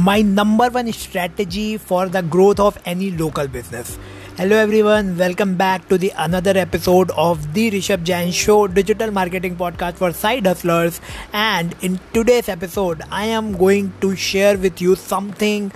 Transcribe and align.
my 0.00 0.22
number 0.22 0.68
one 0.70 0.90
strategy 0.92 1.76
for 1.76 2.08
the 2.08 2.22
growth 2.22 2.58
of 2.58 2.78
any 2.86 3.10
local 3.10 3.46
business. 3.46 3.98
Hello 4.38 4.56
everyone, 4.56 5.18
welcome 5.18 5.56
back 5.56 5.88
to 5.88 5.98
the 5.98 6.10
another 6.16 6.56
episode 6.56 7.10
of 7.10 7.52
the 7.52 7.70
Rishabh 7.70 8.02
Jain 8.02 8.32
Show 8.32 8.66
digital 8.66 9.10
marketing 9.10 9.56
podcast 9.56 9.96
for 9.96 10.10
side 10.12 10.46
hustlers. 10.46 11.02
And 11.34 11.74
in 11.82 12.00
today's 12.14 12.48
episode, 12.48 13.02
I 13.10 13.26
am 13.26 13.58
going 13.58 13.92
to 14.00 14.16
share 14.16 14.56
with 14.56 14.80
you 14.80 14.96
something 14.96 15.70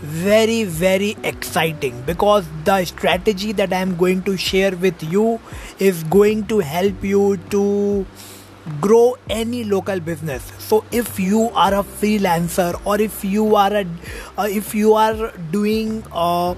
very 0.00 0.64
very 0.64 1.16
exciting 1.22 2.02
because 2.02 2.46
the 2.64 2.84
strategy 2.84 3.52
that 3.52 3.72
I 3.72 3.78
am 3.78 3.96
going 3.96 4.22
to 4.24 4.36
share 4.36 4.76
with 4.76 5.02
you 5.04 5.40
is 5.78 6.02
going 6.04 6.46
to 6.46 6.58
help 6.58 7.04
you 7.04 7.36
to 7.50 8.06
grow 8.80 9.16
any 9.28 9.64
local 9.64 10.00
business. 10.00 10.52
So 10.58 10.84
if 10.90 11.18
you 11.20 11.50
are 11.50 11.74
a 11.74 11.82
freelancer 11.82 12.80
or 12.84 13.00
if 13.00 13.24
you 13.24 13.56
are 13.56 13.74
a 13.74 13.86
uh, 14.36 14.48
if 14.50 14.74
you 14.74 14.94
are 14.94 15.32
doing 15.50 16.04
uh, 16.12 16.54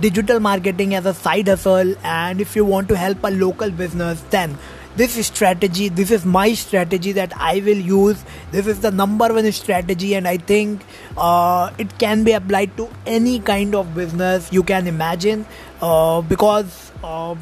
digital 0.00 0.40
marketing 0.40 0.94
as 0.94 1.06
a 1.06 1.14
side 1.14 1.48
hustle 1.48 1.94
and 2.02 2.40
if 2.40 2.56
you 2.56 2.64
want 2.64 2.88
to 2.88 2.96
help 2.96 3.22
a 3.24 3.30
local 3.30 3.70
business 3.70 4.20
then 4.30 4.58
this 4.96 5.14
strategy 5.26 5.88
this 5.88 6.10
is 6.10 6.24
my 6.26 6.52
strategy 6.52 7.12
that 7.12 7.32
i 7.36 7.60
will 7.60 7.78
use. 7.78 8.24
This 8.50 8.66
is 8.66 8.80
the 8.80 8.90
number 8.90 9.32
one 9.32 9.50
strategy 9.52 10.14
and 10.14 10.28
i 10.28 10.36
think 10.36 10.82
uh, 11.16 11.70
it 11.78 11.98
can 11.98 12.24
be 12.24 12.32
applied 12.32 12.76
to 12.76 12.88
any 13.06 13.38
kind 13.40 13.74
of 13.74 13.94
business 13.94 14.52
you 14.52 14.62
can 14.62 14.86
imagine 14.86 15.46
uh, 15.80 16.20
because 16.20 16.92
uh, 17.02 17.34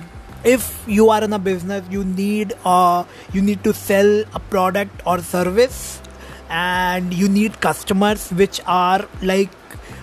if 0.45 0.83
you 0.87 1.11
are 1.11 1.23
in 1.23 1.33
a 1.33 1.39
business 1.39 1.85
you 1.91 2.05
need 2.05 2.55
uh, 2.65 3.05
you 3.33 3.43
need 3.43 3.63
to 3.65 3.75
sell 3.75 4.25
a 4.35 4.41
product 4.41 5.03
or 5.07 5.19
service 5.21 6.01
and 6.49 7.15
you 7.15 7.29
need 7.29 7.61
customers 7.61 8.31
which 8.31 8.61
are 8.67 9.07
like 9.23 9.51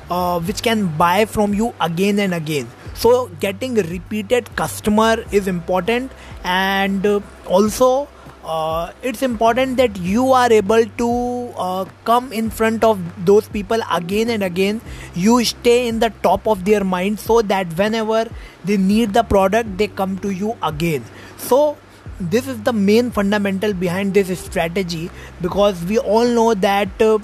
uh, 0.09 0.39
which 0.39 0.63
can 0.63 0.87
buy 0.97 1.25
from 1.25 1.53
you 1.53 1.73
again 1.81 2.19
and 2.19 2.33
again. 2.33 2.67
So 2.93 3.27
getting 3.39 3.75
repeated 3.75 4.55
customer 4.55 5.23
is 5.31 5.47
important 5.47 6.11
and 6.43 7.05
uh, 7.05 7.19
also 7.45 8.07
uh, 8.47 8.91
it's 9.03 9.21
important 9.21 9.75
that 9.77 9.97
you 9.97 10.31
are 10.31 10.51
able 10.51 10.85
to 10.99 11.53
uh, 11.57 11.85
come 12.05 12.31
in 12.31 12.49
front 12.49 12.83
of 12.83 12.99
those 13.25 13.49
people 13.49 13.79
again 13.91 14.29
and 14.29 14.41
again. 14.41 14.79
You 15.13 15.43
stay 15.43 15.87
in 15.87 15.99
the 15.99 16.11
top 16.23 16.47
of 16.47 16.63
their 16.63 16.83
mind 16.83 17.19
so 17.19 17.41
that 17.41 17.67
whenever 17.77 18.29
they 18.63 18.77
need 18.77 19.13
the 19.13 19.23
product 19.23 19.77
they 19.77 19.87
come 19.87 20.17
to 20.19 20.29
you 20.29 20.55
again. 20.63 21.03
So 21.37 21.77
this 22.19 22.47
is 22.47 22.61
the 22.63 22.73
main 22.73 23.11
fundamental 23.11 23.73
behind 23.73 24.13
this 24.13 24.39
strategy 24.39 25.09
because 25.41 25.83
we 25.83 25.99
all 25.99 26.25
know 26.25 26.53
that 26.53 27.01
uh, 27.01 27.19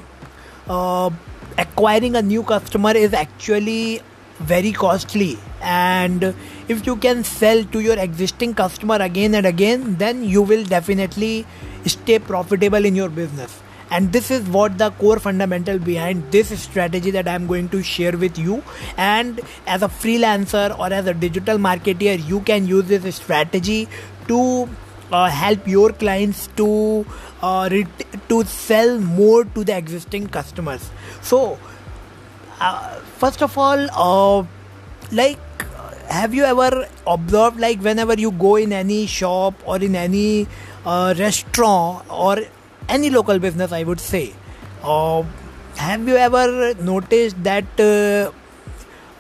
uh 0.68 1.10
acquiring 1.58 2.16
a 2.16 2.22
new 2.22 2.44
customer 2.44 2.92
is 2.92 3.14
actually 3.14 4.02
very 4.40 4.72
costly 4.72 5.38
and 5.62 6.34
if 6.68 6.86
you 6.86 6.96
can 6.96 7.24
sell 7.24 7.64
to 7.66 7.80
your 7.80 7.98
existing 7.98 8.54
customer 8.54 8.96
again 8.96 9.36
and 9.36 9.46
again 9.46 9.96
then 9.98 10.24
you 10.24 10.42
will 10.42 10.64
definitely 10.64 11.46
stay 11.86 12.20
profitable 12.20 12.86
in 12.86 12.96
your 12.96 13.10
business. 13.10 13.62
And 13.90 14.12
this 14.12 14.32
is 14.32 14.48
what 14.50 14.78
the 14.80 14.90
core 14.92 15.20
fundamental 15.20 15.78
behind 15.78 16.32
this 16.32 16.50
strategy 16.60 17.12
that 17.12 17.28
i'm 17.28 17.46
going 17.48 17.70
to 17.70 17.84
share 17.84 18.18
with 18.18 18.40
you. 18.40 18.64
And 18.98 19.42
as 19.68 19.84
a 19.84 19.88
freelancer 19.88 20.78
or 20.80 20.92
as 20.92 21.06
a 21.06 21.14
digital 21.14 21.58
marketer 21.58 22.26
you 22.28 22.40
can 22.42 22.66
use 22.68 22.86
this 22.86 23.16
strategy 23.16 23.88
to 24.28 24.70
uh, 25.12 25.30
help 25.30 25.68
your 25.68 25.92
clients 25.92 26.48
to 26.56 27.06
uh, 27.42 27.70
to 28.30 28.44
sell 28.46 29.00
more 29.00 29.44
to 29.44 29.64
the 29.64 29.78
existing 29.78 30.28
customers. 30.28 30.90
So 31.22 31.60
uh, 32.60 33.00
first 33.20 33.44
of 33.44 33.58
all 33.58 33.88
uh, 33.92 34.46
like 35.12 35.38
have 36.16 36.34
you 36.34 36.44
ever 36.44 36.88
observed 37.08 37.60
like 37.60 37.80
whenever 37.90 38.14
you 38.14 38.32
go 38.32 38.56
in 38.56 38.74
any 38.74 39.06
shop 39.06 39.54
or 39.66 39.78
in 39.78 39.96
any 39.96 40.48
uh, 40.86 41.14
restaurant 41.18 42.06
or 42.10 42.38
any 42.98 43.10
local 43.10 43.40
business 43.40 43.72
i 43.72 43.84
would 43.84 44.00
say 44.00 44.26
uh, 44.84 45.24
have 45.78 46.08
you 46.08 46.16
ever 46.16 46.74
noticed 46.76 47.44
that 47.44 47.66
uh, 47.80 48.32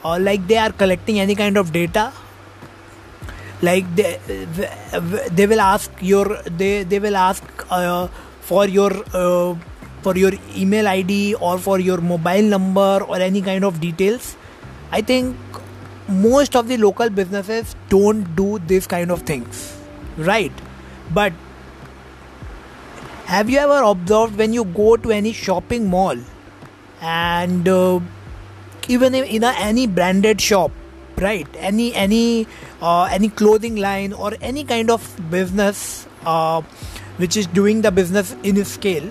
uh 0.05 0.19
like 0.19 0.45
they 0.47 0.57
are 0.57 0.71
collecting 0.71 1.19
any 1.19 1.35
kind 1.35 1.57
of 1.57 1.71
data? 1.71 2.11
Like 3.61 3.87
they 3.95 4.19
they 5.31 5.47
will 5.47 5.61
ask 5.61 5.91
your 6.01 6.41
they 6.45 6.83
they 6.83 6.99
will 6.99 7.15
ask 7.15 7.43
uh, 7.71 8.07
for 8.41 8.67
your 8.67 8.91
uh, 9.13 9.55
for 10.01 10.17
your 10.17 10.33
email 10.55 10.87
id 10.87 11.35
or 11.35 11.57
for 11.57 11.79
your 11.79 12.01
mobile 12.01 12.43
number 12.43 12.99
or 13.07 13.17
any 13.17 13.41
kind 13.41 13.63
of 13.63 13.79
details. 13.79 14.35
I 14.91 15.01
think 15.01 15.35
most 16.07 16.55
of 16.55 16.67
the 16.67 16.77
local 16.77 17.09
businesses 17.09 17.75
don't 17.89 18.35
do 18.35 18.59
this 18.59 18.87
kind 18.87 19.11
of 19.11 19.21
things 19.21 19.79
right? 20.17 20.51
But 21.13 21.33
have 23.25 23.49
you 23.49 23.57
ever 23.59 23.81
observed 23.83 24.37
when 24.37 24.53
you 24.53 24.65
go 24.65 24.97
to 24.97 25.11
any 25.11 25.33
shopping 25.33 25.89
mall 25.89 26.17
and 27.01 27.67
uh, 27.67 27.99
even 28.87 29.15
in 29.15 29.43
a, 29.43 29.53
any 29.57 29.87
branded 29.87 30.41
shop 30.41 30.71
right? 31.17 31.47
Any 31.55 31.93
any 31.93 32.47
uh, 32.81 33.03
any 33.05 33.29
clothing 33.29 33.75
line 33.77 34.13
or 34.13 34.33
any 34.41 34.63
kind 34.63 34.89
of 34.89 35.29
business 35.29 36.07
uh, 36.25 36.61
which 37.17 37.37
is 37.37 37.47
doing 37.47 37.81
the 37.81 37.91
business 37.91 38.35
in 38.43 38.63
scale 38.65 39.09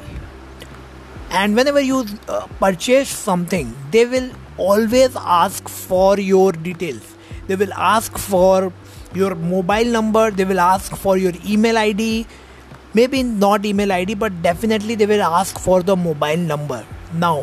and 1.31 1.57
whenever 1.57 1.81
you 1.81 2.05
uh, 2.29 2.47
purchase 2.61 3.09
something 3.09 3.75
they 3.91 4.05
will 4.05 4.31
always 4.57 5.17
ask 5.17 5.69
for 5.69 6.19
your 6.19 6.53
details. 6.53 7.15
They 7.47 7.57
will 7.57 7.73
ask 7.73 8.17
for 8.19 8.73
your 9.15 9.35
mobile 9.35 9.85
number 9.85 10.31
they 10.31 10.45
will 10.45 10.61
ask 10.61 10.97
for 10.97 11.17
your 11.17 11.33
email 11.47 11.77
id 11.77 12.27
maybe 12.95 13.23
not 13.23 13.65
email 13.65 13.93
id 13.93 14.15
but 14.15 14.43
definitely 14.43 14.95
they 14.95 15.07
will 15.07 15.23
ask 15.23 15.59
for 15.59 15.83
the 15.83 15.97
mobile 15.97 16.37
number. 16.37 16.85
Now 17.13 17.43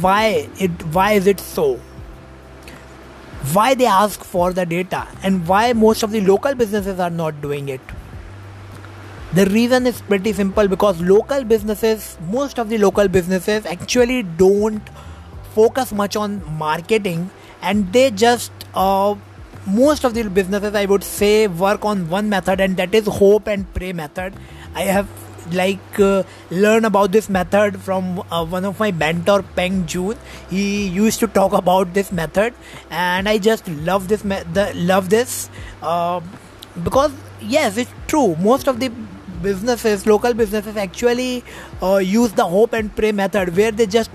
why 0.00 0.48
it 0.58 0.70
why 0.92 1.12
is 1.12 1.26
it 1.26 1.40
so? 1.40 1.80
Why 3.52 3.74
they 3.74 3.86
ask 3.86 4.24
for 4.24 4.52
the 4.52 4.64
data 4.64 5.06
and 5.22 5.46
why 5.46 5.72
most 5.74 6.02
of 6.02 6.10
the 6.10 6.20
local 6.22 6.54
businesses 6.54 6.98
are 6.98 7.10
not 7.10 7.40
doing 7.40 7.68
it? 7.68 7.80
The 9.34 9.46
reason 9.46 9.86
is 9.86 10.00
pretty 10.00 10.32
simple 10.32 10.68
because 10.68 11.00
local 11.00 11.44
businesses 11.44 12.16
most 12.30 12.58
of 12.58 12.68
the 12.68 12.78
local 12.78 13.08
businesses 13.08 13.66
actually 13.66 14.22
don't 14.22 14.88
focus 15.58 15.92
much 15.92 16.16
on 16.16 16.42
marketing 16.58 17.30
and 17.62 17.92
they 17.92 18.10
just 18.10 18.52
uh, 18.74 19.14
most 19.66 20.04
of 20.04 20.14
the 20.14 20.22
businesses 20.38 20.74
i 20.74 20.84
would 20.84 21.04
say 21.04 21.46
work 21.48 21.84
on 21.84 22.08
one 22.08 22.28
method 22.28 22.60
and 22.60 22.76
that 22.76 22.94
is 22.94 23.06
hope 23.06 23.46
and 23.46 23.72
pray 23.74 23.92
method. 23.92 24.34
I 24.74 24.82
have 24.82 25.08
like 25.52 26.00
uh, 26.00 26.22
learn 26.50 26.84
about 26.84 27.12
this 27.12 27.28
method 27.28 27.80
from 27.80 28.22
uh, 28.30 28.44
one 28.44 28.64
of 28.64 28.80
my 28.80 28.90
mentor 28.92 29.42
peng 29.42 29.86
jun. 29.86 30.16
He 30.50 30.88
used 30.88 31.20
to 31.20 31.26
talk 31.26 31.52
about 31.52 31.94
this 31.94 32.10
method 32.10 32.54
and 32.90 33.28
i 33.28 33.38
just 33.38 33.68
love 33.68 34.08
this 34.08 34.24
me- 34.24 34.42
the, 34.52 34.72
love 34.74 35.10
this 35.10 35.50
uh, 35.82 36.20
because 36.82 37.12
yes 37.40 37.76
it's 37.76 37.92
true. 38.06 38.36
Most 38.36 38.66
of 38.66 38.80
the 38.80 38.90
businesses 39.42 40.06
local 40.06 40.34
businesses 40.34 40.76
actually 40.76 41.44
uh, 41.82 41.96
use 41.96 42.32
the 42.32 42.44
hope 42.44 42.72
and 42.72 42.94
pray 42.96 43.12
method 43.12 43.56
where 43.56 43.70
they 43.70 43.86
just 43.86 44.10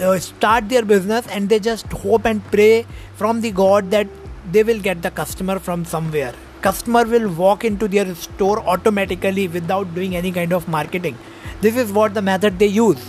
uh, 0.00 0.18
start 0.18 0.68
their 0.68 0.84
business 0.84 1.26
and 1.28 1.48
they 1.48 1.58
just 1.58 1.86
hope 1.92 2.24
and 2.24 2.44
pray 2.50 2.86
from 3.14 3.40
the 3.40 3.50
god 3.50 3.90
that 3.90 4.06
they 4.52 4.62
will 4.62 4.80
get 4.80 5.02
the 5.02 5.10
customer 5.10 5.58
from 5.58 5.84
somewhere. 5.84 6.34
Customer 6.60 7.04
will 7.04 7.28
walk 7.34 7.64
into 7.64 7.88
their 7.88 8.14
store 8.14 8.60
automatically 8.60 9.48
without 9.48 9.94
doing 9.94 10.16
any 10.16 10.32
kind 10.32 10.52
of 10.52 10.68
marketing. 10.68 11.16
This 11.60 11.76
is 11.76 11.92
what 11.92 12.14
the 12.14 12.22
method 12.22 12.58
they 12.58 12.66
use. 12.66 13.04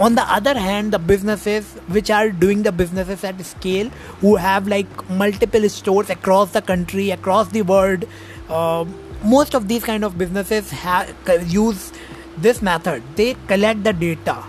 On 0.00 0.14
the 0.14 0.22
other 0.22 0.58
hand 0.58 0.92
the 0.92 0.98
businesses 0.98 1.74
which 1.88 2.10
are 2.10 2.30
doing 2.30 2.62
the 2.62 2.72
businesses 2.72 3.24
at 3.24 3.44
scale 3.44 3.88
who 4.20 4.36
have 4.36 4.66
like 4.66 5.10
multiple 5.10 5.68
stores 5.68 6.10
across 6.10 6.50
the 6.52 6.62
country 6.62 7.10
across 7.10 7.48
the 7.48 7.62
world 7.62 8.04
uh, 8.48 8.84
most 9.22 9.54
of 9.54 9.68
these 9.68 9.84
kind 9.84 10.04
of 10.04 10.18
businesses 10.18 10.70
ha- 10.70 11.06
use 11.46 11.92
this 12.38 12.62
method. 12.62 13.02
They 13.14 13.36
collect 13.46 13.84
the 13.84 13.92
data 13.92 14.42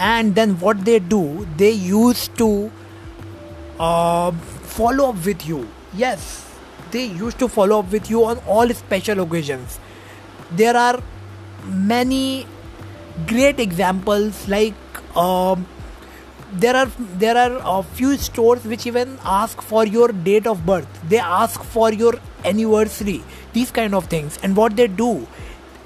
and 0.00 0.34
then 0.34 0.58
what 0.60 0.84
they 0.84 0.98
do 0.98 1.46
they 1.56 1.70
used 1.70 2.36
to 2.36 2.70
uh, 3.78 4.30
follow 4.76 5.10
up 5.10 5.24
with 5.24 5.46
you. 5.46 5.68
Yes 5.94 6.46
they 6.90 7.04
used 7.04 7.38
to 7.38 7.48
follow 7.48 7.80
up 7.80 7.92
with 7.92 8.10
you 8.10 8.24
on 8.24 8.38
all 8.46 8.68
special 8.70 9.20
occasions. 9.20 9.78
There 10.50 10.76
are 10.76 11.00
many 11.64 12.46
great 13.26 13.60
examples 13.60 14.48
like 14.48 14.74
um, 15.16 15.66
there 16.52 16.74
are 16.74 16.90
there 16.98 17.36
are 17.36 17.60
a 17.80 17.82
few 17.82 18.16
stores 18.16 18.64
which 18.64 18.86
even 18.86 19.18
ask 19.24 19.62
for 19.62 19.86
your 19.86 20.08
date 20.08 20.46
of 20.46 20.64
birth. 20.66 20.88
They 21.08 21.18
ask 21.18 21.62
for 21.62 21.92
your 21.92 22.14
anniversary. 22.44 23.22
These 23.52 23.70
kind 23.70 23.94
of 23.94 24.06
things. 24.06 24.38
And 24.42 24.56
what 24.56 24.76
they 24.76 24.88
do 24.88 25.26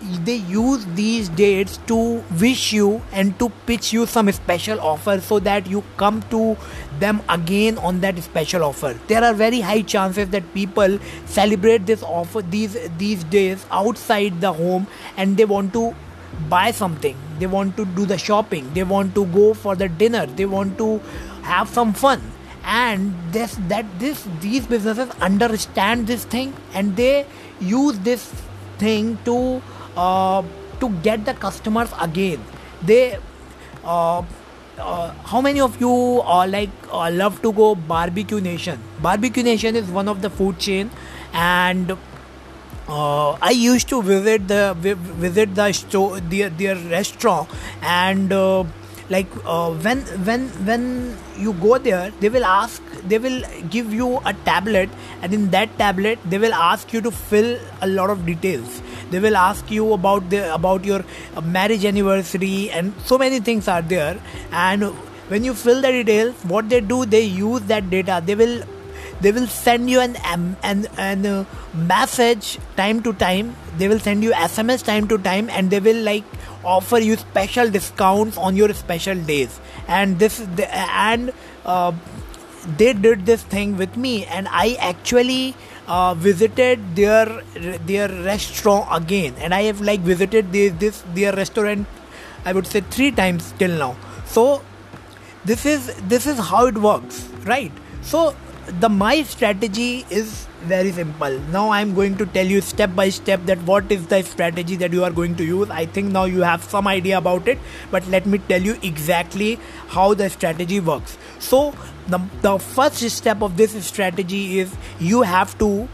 they 0.00 0.36
use 0.36 0.84
these 0.94 1.28
dates 1.30 1.78
to 1.86 2.22
wish 2.40 2.72
you 2.72 3.00
and 3.12 3.38
to 3.38 3.48
pitch 3.66 3.92
you 3.92 4.06
some 4.06 4.30
special 4.32 4.80
offer 4.80 5.20
so 5.20 5.38
that 5.38 5.66
you 5.66 5.82
come 5.96 6.22
to 6.30 6.56
them 6.98 7.22
again 7.28 7.78
on 7.78 8.00
that 8.00 8.18
special 8.22 8.64
offer. 8.64 8.98
There 9.08 9.24
are 9.24 9.32
very 9.32 9.60
high 9.60 9.82
chances 9.82 10.28
that 10.30 10.52
people 10.52 10.98
celebrate 11.26 11.86
this 11.86 12.02
offer 12.02 12.42
these 12.42 12.76
these 12.98 13.24
days 13.24 13.64
outside 13.70 14.40
the 14.40 14.52
home 14.52 14.86
and 15.16 15.36
they 15.36 15.44
want 15.44 15.72
to 15.72 15.94
buy 16.48 16.70
something. 16.70 17.16
They 17.38 17.46
want 17.46 17.76
to 17.76 17.84
do 17.84 18.06
the 18.06 18.18
shopping. 18.18 18.72
They 18.74 18.84
want 18.84 19.14
to 19.14 19.26
go 19.26 19.54
for 19.54 19.74
the 19.74 19.88
dinner. 19.88 20.26
They 20.26 20.46
want 20.46 20.78
to 20.78 20.98
have 21.42 21.68
some 21.68 21.92
fun. 21.92 22.20
And 22.64 23.14
this 23.30 23.56
that 23.68 23.86
this 23.98 24.26
these 24.40 24.66
businesses 24.66 25.10
understand 25.20 26.06
this 26.06 26.24
thing 26.24 26.54
and 26.72 26.96
they 26.96 27.26
use 27.60 27.98
this 28.00 28.32
thing 28.78 29.18
to 29.24 29.62
uh, 29.96 30.42
to 30.80 30.88
get 31.02 31.24
the 31.24 31.34
customers 31.34 31.90
again. 32.00 32.40
They 32.82 33.18
uh, 33.84 34.22
uh, 34.78 35.12
how 35.24 35.40
many 35.40 35.60
of 35.60 35.80
you 35.80 36.22
uh, 36.24 36.46
like 36.48 36.70
uh, 36.92 37.10
love 37.10 37.40
to 37.42 37.52
go 37.52 37.74
Barbeque 37.74 38.40
Nation? 38.42 38.78
Barbeque 39.00 39.42
Nation 39.44 39.76
is 39.76 39.88
one 39.90 40.08
of 40.08 40.22
the 40.22 40.30
food 40.30 40.58
chain 40.58 40.90
and 41.32 41.96
uh, 42.88 43.30
I 43.40 43.50
used 43.50 43.88
to 43.88 44.02
visit 44.02 44.48
the 44.48 44.74
visit 44.78 45.54
the 45.54 45.72
store 45.72 46.20
their, 46.20 46.50
their 46.50 46.76
restaurant 46.76 47.48
and 47.82 48.32
uh, 48.32 48.64
like 49.10 49.26
uh, 49.44 49.70
when 49.72 50.00
when 50.26 50.48
when 50.66 51.16
you 51.36 51.52
go 51.54 51.78
there 51.78 52.10
they 52.20 52.28
will 52.28 52.44
ask 52.44 52.82
they 53.06 53.18
will 53.18 53.42
give 53.70 53.92
you 53.92 54.18
a 54.24 54.32
tablet 54.44 54.88
and 55.22 55.34
in 55.34 55.50
that 55.50 55.76
tablet 55.78 56.18
they 56.24 56.38
will 56.38 56.54
ask 56.54 56.92
you 56.92 57.00
to 57.00 57.10
fill 57.10 57.58
a 57.82 57.86
lot 57.86 58.10
of 58.10 58.24
details 58.26 58.82
they 59.14 59.20
will 59.24 59.36
ask 59.36 59.70
you 59.70 59.92
about 59.96 60.28
the 60.30 60.42
about 60.52 60.84
your 60.84 61.04
marriage 61.56 61.84
anniversary 61.90 62.70
and 62.70 62.92
so 63.10 63.18
many 63.24 63.40
things 63.48 63.68
are 63.68 63.82
there. 63.82 64.20
And 64.52 64.86
when 65.32 65.44
you 65.44 65.54
fill 65.54 65.80
the 65.80 65.92
details 65.96 66.46
what 66.54 66.68
they 66.68 66.80
do 66.80 67.04
they 67.04 67.22
use 67.22 67.68
that 67.74 67.90
data. 67.90 68.22
They 68.30 68.34
will 68.34 68.62
they 69.20 69.32
will 69.32 69.46
send 69.46 69.88
you 69.88 70.00
an 70.00 70.16
an, 70.24 70.86
an 70.98 71.26
uh, 71.26 71.44
message 71.74 72.58
time 72.76 73.02
to 73.04 73.12
time. 73.12 73.54
They 73.78 73.88
will 73.88 74.00
send 74.00 74.24
you 74.24 74.32
sms 74.32 74.84
time 74.84 75.08
to 75.08 75.18
time 75.18 75.48
and 75.50 75.70
they 75.70 75.80
will 75.80 76.02
like 76.02 76.24
offer 76.64 76.98
you 76.98 77.16
special 77.16 77.70
discounts 77.70 78.36
on 78.36 78.56
your 78.56 78.72
special 78.74 79.14
days. 79.30 79.60
And 79.86 80.18
this 80.18 80.40
and 80.58 81.32
uh, 81.64 81.92
they 82.78 82.92
did 82.92 83.26
this 83.26 83.42
thing 83.42 83.76
with 83.76 83.96
me 83.96 84.24
and 84.26 84.48
i 84.50 84.76
actually 84.80 85.54
uh, 85.86 86.14
visited 86.14 86.96
their 86.96 87.26
their 87.86 88.08
restaurant 88.08 88.88
again. 88.90 89.34
And 89.38 89.54
i 89.54 89.62
have 89.62 89.80
like 89.80 90.00
visited 90.00 90.52
this, 90.52 90.72
this 90.78 91.02
their 91.14 91.32
restaurant 91.32 91.86
i 92.44 92.52
would 92.52 92.66
say 92.66 92.80
three 92.80 93.10
times 93.10 93.52
till 93.58 93.76
now. 93.78 93.96
So 94.26 94.62
this 95.44 95.66
is 95.66 95.94
this 96.08 96.26
is 96.26 96.38
how 96.38 96.66
it 96.66 96.78
works 96.78 97.28
right? 97.44 97.72
So 98.02 98.34
the 98.80 98.88
my 98.88 99.22
strategy 99.22 100.04
is 100.10 100.46
very 100.62 100.92
simple. 100.92 101.38
Now 101.54 101.70
i'm 101.70 101.94
going 101.94 102.16
to 102.18 102.26
tell 102.26 102.46
you 102.46 102.60
step 102.60 102.94
by 102.94 103.08
step 103.10 103.44
that 103.46 103.58
what 103.70 103.90
is 103.92 104.06
the 104.06 104.22
strategy 104.22 104.76
that 104.76 104.92
you 104.92 105.04
are 105.04 105.10
going 105.10 105.34
to 105.36 105.44
use. 105.44 105.70
I 105.70 105.86
think 105.86 106.12
now 106.12 106.24
you 106.24 106.40
have 106.42 106.64
some 106.64 106.86
idea 106.86 107.18
about 107.18 107.48
it 107.48 107.58
but 107.90 108.06
let 108.08 108.26
me 108.26 108.38
tell 108.38 108.62
you 108.62 108.78
exactly 108.82 109.58
how 109.88 110.14
the 110.14 110.30
strategy 110.30 110.80
works. 110.80 111.18
So 111.38 111.74
the, 112.08 112.20
the 112.42 112.58
first 112.58 113.08
step 113.10 113.42
of 113.42 113.56
this 113.56 113.72
strategy 113.84 114.58
is 114.58 114.74
you 114.98 115.22
have 115.22 115.56
to 115.58 115.88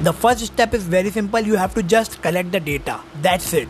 the 0.00 0.12
first 0.12 0.44
step 0.44 0.74
is 0.74 0.86
very 0.86 1.10
simple. 1.10 1.40
You 1.40 1.56
have 1.56 1.74
to 1.74 1.82
just 1.82 2.20
collect 2.20 2.52
the 2.52 2.60
data. 2.60 3.00
That's 3.22 3.54
it 3.54 3.68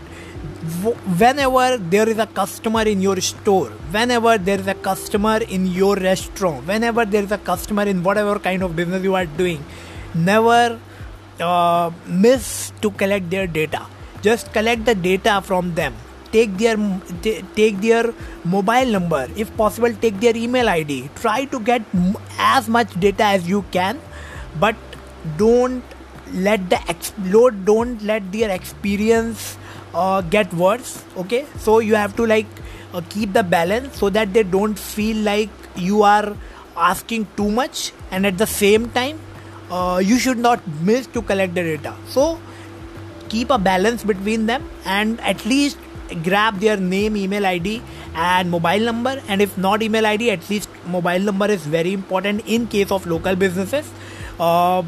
whenever 1.18 1.76
there 1.78 2.08
is 2.08 2.18
a 2.18 2.26
customer 2.26 2.82
in 2.82 3.00
your 3.00 3.20
store 3.20 3.70
whenever 3.90 4.38
there 4.38 4.58
is 4.58 4.66
a 4.66 4.74
customer 4.74 5.38
in 5.38 5.66
your 5.66 5.96
restaurant 5.96 6.66
whenever 6.66 7.04
there 7.04 7.22
is 7.22 7.32
a 7.32 7.38
customer 7.38 7.82
in 7.82 8.02
whatever 8.02 8.38
kind 8.38 8.62
of 8.62 8.76
business 8.76 9.02
you 9.02 9.14
are 9.14 9.26
doing 9.26 9.64
never 10.14 10.78
uh, 11.40 11.90
miss 12.06 12.72
to 12.80 12.90
collect 12.90 13.30
their 13.30 13.46
data. 13.46 13.86
Just 14.22 14.52
collect 14.52 14.84
the 14.84 14.94
data 14.94 15.42
from 15.42 15.74
them. 15.74 15.94
Take 16.32 16.56
their 16.58 16.76
t- 17.22 17.42
take 17.54 17.80
their 17.80 18.12
mobile 18.44 18.86
number. 18.86 19.28
If 19.36 19.54
possible 19.56 19.92
take 19.94 20.20
their 20.20 20.36
email 20.36 20.68
id 20.68 21.10
try 21.16 21.44
to 21.46 21.60
get 21.60 21.82
as 22.38 22.68
much 22.68 22.92
data 23.00 23.24
as 23.24 23.48
you 23.48 23.64
can 23.70 24.00
but 24.58 24.74
don't 25.36 25.82
let 26.32 26.68
the 26.68 26.80
explode 26.88 27.64
don't 27.64 28.02
let 28.02 28.32
their 28.32 28.50
experience 28.50 29.56
uh, 29.96 30.20
get 30.20 30.52
worse 30.54 31.04
okay? 31.16 31.46
So 31.58 31.78
you 31.78 31.94
have 31.94 32.16
to 32.16 32.26
like 32.26 32.46
uh, 32.92 33.00
keep 33.08 33.32
the 33.32 33.42
balance 33.42 33.98
so 33.98 34.10
that 34.10 34.32
they 34.32 34.42
don't 34.42 34.78
feel 34.78 35.16
like 35.16 35.50
you 35.76 36.02
are 36.02 36.36
asking 36.76 37.26
too 37.36 37.50
much 37.50 37.92
and 38.10 38.26
at 38.26 38.38
the 38.38 38.46
same 38.46 38.90
time 38.90 39.18
uh, 39.70 40.00
you 40.04 40.18
should 40.18 40.38
not 40.38 40.60
miss 40.82 41.06
to 41.08 41.22
collect 41.22 41.54
the 41.54 41.62
data. 41.62 41.94
So 42.08 42.38
keep 43.28 43.50
a 43.50 43.58
balance 43.58 44.04
between 44.04 44.46
them 44.46 44.68
and 44.84 45.20
at 45.20 45.44
least 45.44 45.78
grab 46.22 46.60
their 46.60 46.76
name 46.76 47.16
email 47.16 47.46
id 47.46 47.82
and 48.14 48.50
mobile 48.50 48.84
number. 48.90 49.20
And 49.28 49.42
if 49.42 49.56
not 49.58 49.82
email 49.82 50.06
id 50.06 50.30
at 50.30 50.48
least 50.50 50.68
mobile 50.86 51.18
number 51.30 51.46
is 51.46 51.66
very 51.66 51.92
important 51.92 52.46
in 52.46 52.66
case 52.66 52.90
of 52.90 53.06
local 53.06 53.34
businesses. 53.34 53.90
Uh, 54.38 54.82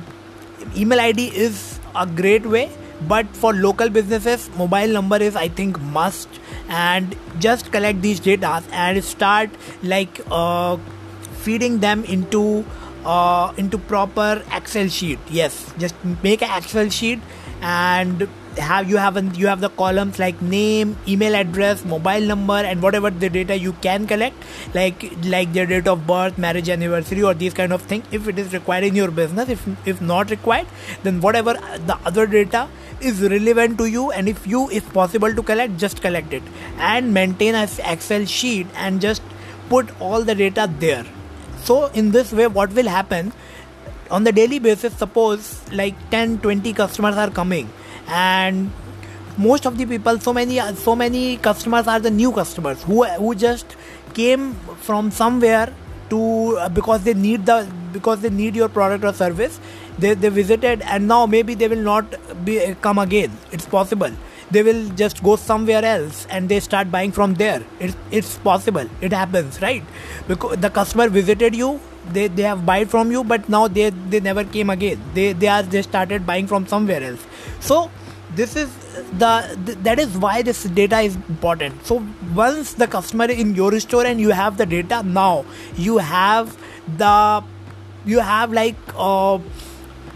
email 0.77 1.01
id 1.01 1.29
is 1.47 1.81
a 1.97 2.07
great 2.07 2.47
way 2.47 2.71
but 3.07 3.27
for 3.37 3.53
local 3.55 3.89
businesses 3.89 4.51
mobile 4.57 4.89
number 4.89 5.17
is 5.17 5.37
i 5.37 5.49
think 5.49 5.81
must. 5.81 6.29
And 6.69 7.17
just 7.39 7.73
collect 7.73 8.03
these 8.03 8.21
data 8.21 8.63
and 8.73 9.03
start 9.03 9.49
like 9.83 10.21
uh, 10.31 10.77
feeding 11.39 11.79
them 11.81 12.05
into 12.05 12.63
uh, 13.07 13.55
into 13.57 13.79
proper 13.79 14.43
excel 14.53 14.89
sheet. 14.89 15.19
Yes 15.31 15.73
just 15.79 15.95
make 16.23 16.43
an 16.43 16.51
excel 16.59 16.91
sheet 16.91 17.21
and 17.63 18.29
have 18.59 18.91
you 18.91 18.97
have 18.97 19.17
you 19.37 19.47
have 19.47 19.61
the 19.61 19.69
columns 19.71 20.19
like 20.19 20.41
name 20.43 20.97
email 21.07 21.35
address 21.35 21.85
mobile 21.85 22.21
number 22.21 22.57
and 22.71 22.83
whatever 22.83 23.11
the 23.11 23.29
data 23.29 23.57
you 23.59 23.73
can 23.87 24.07
collect 24.07 24.37
like 24.75 25.05
like 25.25 25.53
their 25.53 25.67
date 25.67 25.87
of 25.87 26.07
birth 26.07 26.39
marriage 26.39 26.69
anniversary 26.69 27.23
or 27.23 27.35
these 27.35 27.55
kind 27.55 27.73
of 27.73 27.83
thing. 27.83 28.03
If 28.11 28.29
it 28.29 28.39
is 28.39 28.53
required 28.53 28.85
in 28.85 28.95
your 28.95 29.11
business 29.11 29.49
if 29.49 29.67
if 29.87 30.01
not 30.01 30.31
required 30.31 30.67
then 31.03 31.21
whatever 31.21 31.55
the 31.87 31.99
other 32.05 32.27
data 32.27 32.69
is 33.01 33.23
relevant 33.23 33.79
to 33.79 33.87
you 33.87 34.11
and 34.11 34.29
if 34.29 34.47
you 34.47 34.69
if 34.71 34.93
possible 34.93 35.35
to 35.35 35.43
collect 35.43 35.77
just 35.79 36.03
collect 36.03 36.33
it. 36.33 36.43
And 36.79 37.15
maintain 37.15 37.55
a 37.55 37.69
excel 37.85 38.25
sheet 38.25 38.67
and 38.75 39.01
just 39.01 39.23
put 39.69 39.89
all 40.01 40.23
the 40.23 40.35
data 40.35 40.71
there. 40.79 41.05
So 41.65 41.87
in 41.87 42.11
this 42.11 42.33
way 42.33 42.47
what 42.47 42.73
will 42.73 42.89
happen? 42.89 43.33
On 44.11 44.25
the 44.25 44.33
daily 44.33 44.59
basis 44.59 44.95
suppose 44.95 45.71
like 45.71 45.95
10 46.11 46.39
20 46.39 46.73
customers 46.73 47.17
are 47.17 47.31
coming 47.31 47.69
and 48.09 48.71
most 49.37 49.67
of 49.67 49.79
the 49.79 49.87
people 49.87 50.19
so 50.19 50.33
many 50.33 50.61
so 50.75 50.97
many 50.97 51.37
customers 51.37 51.87
are 51.87 52.01
the 52.01 52.11
new 52.11 52.33
customers 52.33 52.83
who 52.83 53.05
who 53.05 53.35
just 53.35 53.77
came 54.15 54.55
from 54.89 55.11
somewhere 55.11 55.73
to 56.11 56.57
uh, 56.59 56.69
because 56.69 57.05
they 57.05 57.15
need 57.15 57.47
the 57.47 57.67
because 57.93 58.21
they 58.21 58.31
need 58.31 58.57
your 58.57 58.69
product 58.69 59.05
or 59.05 59.13
service 59.13 59.61
they, 59.99 60.15
they 60.15 60.29
visited 60.29 60.83
and 60.83 61.09
now 61.09 61.27
maybe 61.27 61.55
they 61.55 61.69
will 61.69 61.83
not 61.83 62.15
be 62.45 62.75
come 62.81 62.99
again. 62.99 63.37
It's 63.51 63.67
possible. 63.67 64.11
They 64.51 64.63
will 64.63 64.89
just 64.91 65.23
go 65.23 65.37
somewhere 65.37 65.85
else 65.85 66.27
and 66.31 66.49
they 66.49 66.61
start 66.61 66.91
buying 66.91 67.13
from 67.13 67.35
there. 67.35 67.63
It's, 67.81 67.97
it's 68.11 68.39
possible. 68.39 68.89
It 69.01 69.13
happens 69.13 69.61
right? 69.61 69.83
Because 70.27 70.59
the 70.59 70.71
customer 70.71 71.09
visited 71.09 71.55
you 71.55 71.81
they, 72.13 72.29
they 72.29 72.43
have 72.43 72.65
buy 72.65 72.87
from 72.87 73.11
you 73.11 73.23
but 73.23 73.49
now 73.51 73.69
they 73.69 73.91
they 73.91 74.21
never 74.21 74.45
came 74.45 74.71
again. 74.71 75.03
They 75.15 75.33
they 75.33 75.49
are 75.49 75.63
they 75.63 75.83
started 75.83 76.27
buying 76.27 76.47
from 76.47 76.67
somewhere 76.67 77.03
else 77.03 77.27
so 77.61 77.91
this 78.35 78.57
is 78.57 78.71
the, 79.19 79.77
that 79.83 79.99
is 79.99 80.17
why 80.17 80.43
this 80.43 80.65
data 80.65 81.01
is 81.01 81.17
important. 81.17 81.85
So 81.87 82.07
once 82.35 82.75
the 82.75 82.87
customer 82.87 83.25
in 83.25 83.55
your 83.55 83.79
store 83.81 84.07
and 84.07 84.21
you 84.21 84.31
have 84.31 84.59
the 84.59 84.67
data 84.67 85.03
now 85.03 85.45
you 85.77 85.99
have 85.99 86.57
the 86.97 87.43
you 88.05 88.21
have 88.21 88.53
like 88.53 88.77
uh, 88.95 89.35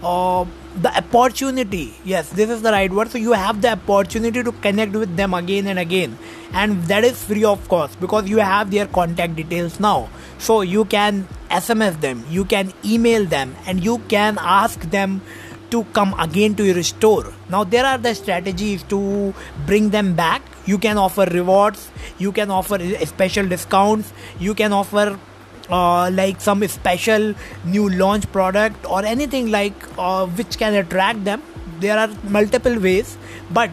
uh, 0.03 0.45
the 0.77 0.97
opportunity. 0.97 1.95
Yes 2.05 2.31
this 2.31 2.51
is 2.51 2.63
the 2.63 2.73
right 2.73 2.91
word. 2.91 3.11
So 3.11 3.19
you 3.19 3.33
have 3.33 3.61
the 3.61 3.73
opportunity 3.73 4.43
to 4.43 4.53
connect 4.53 4.93
with 4.93 5.17
them 5.17 5.35
again 5.35 5.67
and 5.67 5.79
again. 5.79 6.19
And 6.53 6.83
that 6.85 7.05
is 7.05 7.23
free 7.25 7.45
of 7.45 7.67
cost 7.69 7.99
because 8.01 8.29
you 8.29 8.39
have 8.39 8.71
their 8.71 8.87
contact 8.87 9.37
details 9.37 9.81
now. 9.81 10.11
So 10.39 10.61
you 10.61 10.85
can 10.85 11.27
sms 11.51 12.01
them 12.01 12.25
you 12.31 12.45
can 12.47 12.73
email 12.83 13.27
them 13.27 13.55
and 13.67 13.85
you 13.85 13.99
can 14.09 14.39
ask 14.41 14.81
them 14.91 15.21
to 15.73 15.83
come 15.99 16.15
again 16.21 16.55
to 16.57 16.65
your 16.65 16.83
store. 16.83 17.33
Now 17.49 17.65
there 17.65 17.85
are 17.85 17.99
the 17.99 18.15
strategies 18.15 18.83
to 18.95 19.35
bring 19.67 19.91
them 19.91 20.15
back. 20.15 20.43
You 20.67 20.79
can 20.79 20.99
offer 20.99 21.25
rewards. 21.25 21.91
You 22.19 22.33
can 22.33 22.51
offer 22.51 22.79
special 23.07 23.49
discounts. 23.49 24.13
You 24.39 24.55
can 24.55 24.73
offer 24.73 25.19
uh, 25.71 26.11
like 26.11 26.41
some 26.41 26.67
special 26.69 27.35
new 27.65 27.89
launch 27.89 28.31
product 28.33 28.87
or 28.89 29.05
anything 29.05 29.51
like 29.51 29.75
uh, 29.99 30.27
which 30.27 30.59
can 30.59 30.75
attract 30.75 31.25
them. 31.25 31.43
There 31.81 31.99
are 31.99 32.09
multiple 32.39 32.79
ways. 32.79 33.17
But 33.51 33.71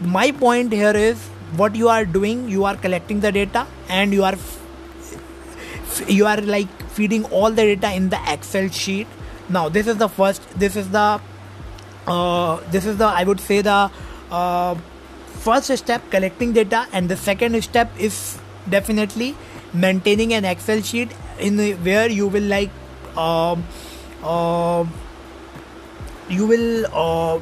my 0.00 0.30
point 0.32 0.72
here 0.72 0.96
is 0.96 1.18
what 1.56 1.74
you 1.74 1.88
are 1.88 2.04
doing 2.04 2.48
you 2.48 2.64
are 2.64 2.76
collecting 2.76 3.20
the 3.20 3.30
data 3.32 3.66
and 3.88 4.12
you 4.12 4.24
are 4.24 4.34
you 6.08 6.26
are 6.26 6.40
like 6.40 6.68
feeding 6.90 7.24
all 7.26 7.50
the 7.50 7.74
data 7.74 7.94
in 7.94 8.08
the 8.10 8.18
excel 8.32 8.68
sheet 8.68 9.06
now 9.48 9.68
this 9.68 9.86
is 9.86 9.96
the 9.96 10.08
first 10.08 10.48
this 10.58 10.76
is 10.76 10.90
the 10.90 11.20
uh, 12.06 12.60
this 12.70 12.86
is 12.86 12.96
the 12.96 13.06
i 13.06 13.24
would 13.24 13.40
say 13.40 13.60
the 13.62 13.90
uh, 14.30 14.74
first 15.46 15.76
step 15.76 16.02
collecting 16.10 16.52
data 16.52 16.86
and 16.92 17.08
the 17.08 17.16
second 17.16 17.60
step 17.62 17.90
is 17.98 18.38
definitely 18.68 19.34
maintaining 19.72 20.32
an 20.32 20.44
excel 20.44 20.80
sheet 20.80 21.10
in 21.38 21.58
where 21.84 22.08
you 22.10 22.26
will 22.26 22.42
like 22.42 22.70
uh, 23.16 23.56
uh, 24.22 24.84
you 26.28 26.46
will 26.46 26.86
uh, 26.92 27.38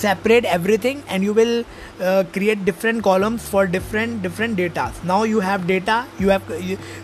separate 0.00 0.44
everything 0.44 1.02
and 1.08 1.22
you 1.22 1.32
will 1.32 1.64
uh, 2.00 2.24
create 2.32 2.64
different 2.64 3.02
columns 3.02 3.48
for 3.48 3.66
different 3.66 4.22
different 4.22 4.56
data. 4.56 4.92
Now 5.04 5.22
you 5.24 5.40
have 5.40 5.66
data 5.66 6.06
you 6.18 6.30
have 6.30 6.42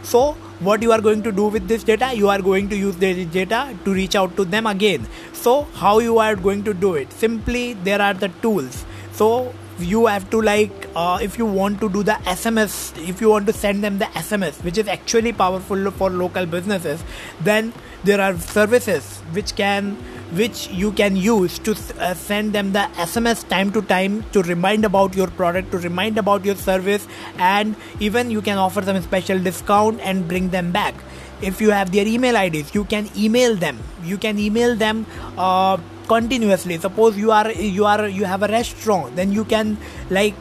so 0.03 0.33
what 0.71 0.83
you 0.83 0.93
are 0.93 1.01
going 1.01 1.23
to 1.23 1.33
do 1.33 1.49
with 1.49 1.69
this 1.69 1.85
data 1.85 2.11
you 2.15 2.29
are 2.29 2.41
going 2.41 2.69
to 2.71 2.77
use 2.77 2.97
this 2.97 3.27
data 3.27 3.77
to 3.85 3.93
reach 3.93 4.17
out 4.17 4.37
to 4.37 4.45
them 4.45 4.67
again. 4.67 5.07
So 5.33 5.63
how 5.85 5.99
you 5.99 6.19
are 6.19 6.35
going 6.35 6.65
to 6.65 6.75
do 6.75 6.95
it? 6.95 7.13
Simply 7.13 7.75
there 7.91 8.01
are 8.01 8.15
the 8.15 8.29
tools. 8.43 8.85
So 9.13 9.53
you 9.79 10.07
have 10.07 10.29
to 10.31 10.41
like 10.41 10.89
uh, 10.97 11.19
if 11.21 11.37
you 11.39 11.45
want 11.45 11.81
to 11.81 11.89
do 11.91 12.03
the 12.03 12.13
sms 12.33 12.97
if 13.09 13.21
you 13.21 13.29
want 13.29 13.47
to 13.47 13.53
send 13.53 13.85
them 13.85 13.99
the 13.99 14.07
sms 14.07 14.63
which 14.65 14.79
is 14.79 14.89
actually 14.89 15.33
powerful 15.33 15.91
for 15.91 16.09
local 16.09 16.47
businesses 16.47 17.05
then 17.41 17.73
there 18.03 18.21
are 18.21 18.39
services 18.39 19.19
which 19.33 19.55
can 19.55 19.97
which 20.33 20.69
you 20.71 20.93
can 20.93 21.17
use 21.17 21.59
to 21.61 21.73
uh, 21.99 22.15
send 22.15 22.53
them 22.53 22.73
the 22.73 22.89
sms 22.97 23.49
time 23.49 23.71
to 23.73 23.81
time 23.83 24.25
to 24.33 24.43
remind 24.43 24.85
about 24.85 25.15
your 25.15 25.29
product 25.29 25.71
to 25.71 25.79
remind 25.79 26.19
about 26.19 26.45
your 26.45 26.57
service 26.57 27.07
and 27.39 27.77
even 28.01 28.31
you 28.31 28.43
can 28.43 28.59
offer 28.59 28.81
them 28.81 29.01
special 29.03 29.39
discount 29.39 30.01
and 30.01 30.27
bring 30.29 30.51
them 30.51 30.73
back. 30.73 30.95
If 31.43 31.61
you 31.61 31.71
have 31.71 31.93
their 31.93 32.07
email 32.07 32.35
ids 32.35 32.75
you 32.75 32.85
can 32.85 33.09
email 33.17 33.55
them. 33.55 33.79
You 34.05 34.17
can 34.19 34.39
email 34.39 34.75
them 34.75 35.07
uh, 35.37 35.79
continuously. 36.09 36.79
Suppose 36.79 37.17
you 37.17 37.31
are 37.31 37.51
you 37.53 37.85
are 37.85 38.09
you 38.09 38.25
have 38.25 38.43
a 38.43 38.49
restaurant 38.49 39.17
then 39.17 39.33
you 39.33 39.45
can 39.45 39.77
like 40.11 40.35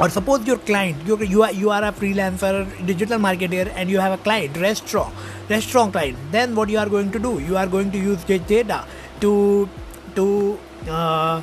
or 0.00 0.08
suppose 0.08 0.46
your 0.46 0.58
client 0.58 0.96
you, 1.06 1.18
you 1.22 1.42
are 1.42 1.52
you 1.52 1.70
are 1.70 1.84
a 1.84 1.92
freelancer 1.92 2.52
digital 2.86 3.18
marketer 3.18 3.72
and 3.74 3.90
you 3.90 3.98
have 3.98 4.12
a 4.12 4.22
client 4.22 4.56
restaurant 4.56 5.14
restaurant 5.48 5.92
client. 5.92 6.16
Then 6.30 6.54
what 6.54 6.68
you 6.68 6.78
are 6.78 6.88
going 6.88 7.10
to 7.12 7.18
do? 7.18 7.38
You 7.40 7.56
are 7.56 7.66
going 7.66 7.90
to 7.92 7.98
use 7.98 8.22
this 8.24 8.40
data 8.42 8.84
to 9.20 9.68
to 10.14 10.58
uh, 10.88 11.42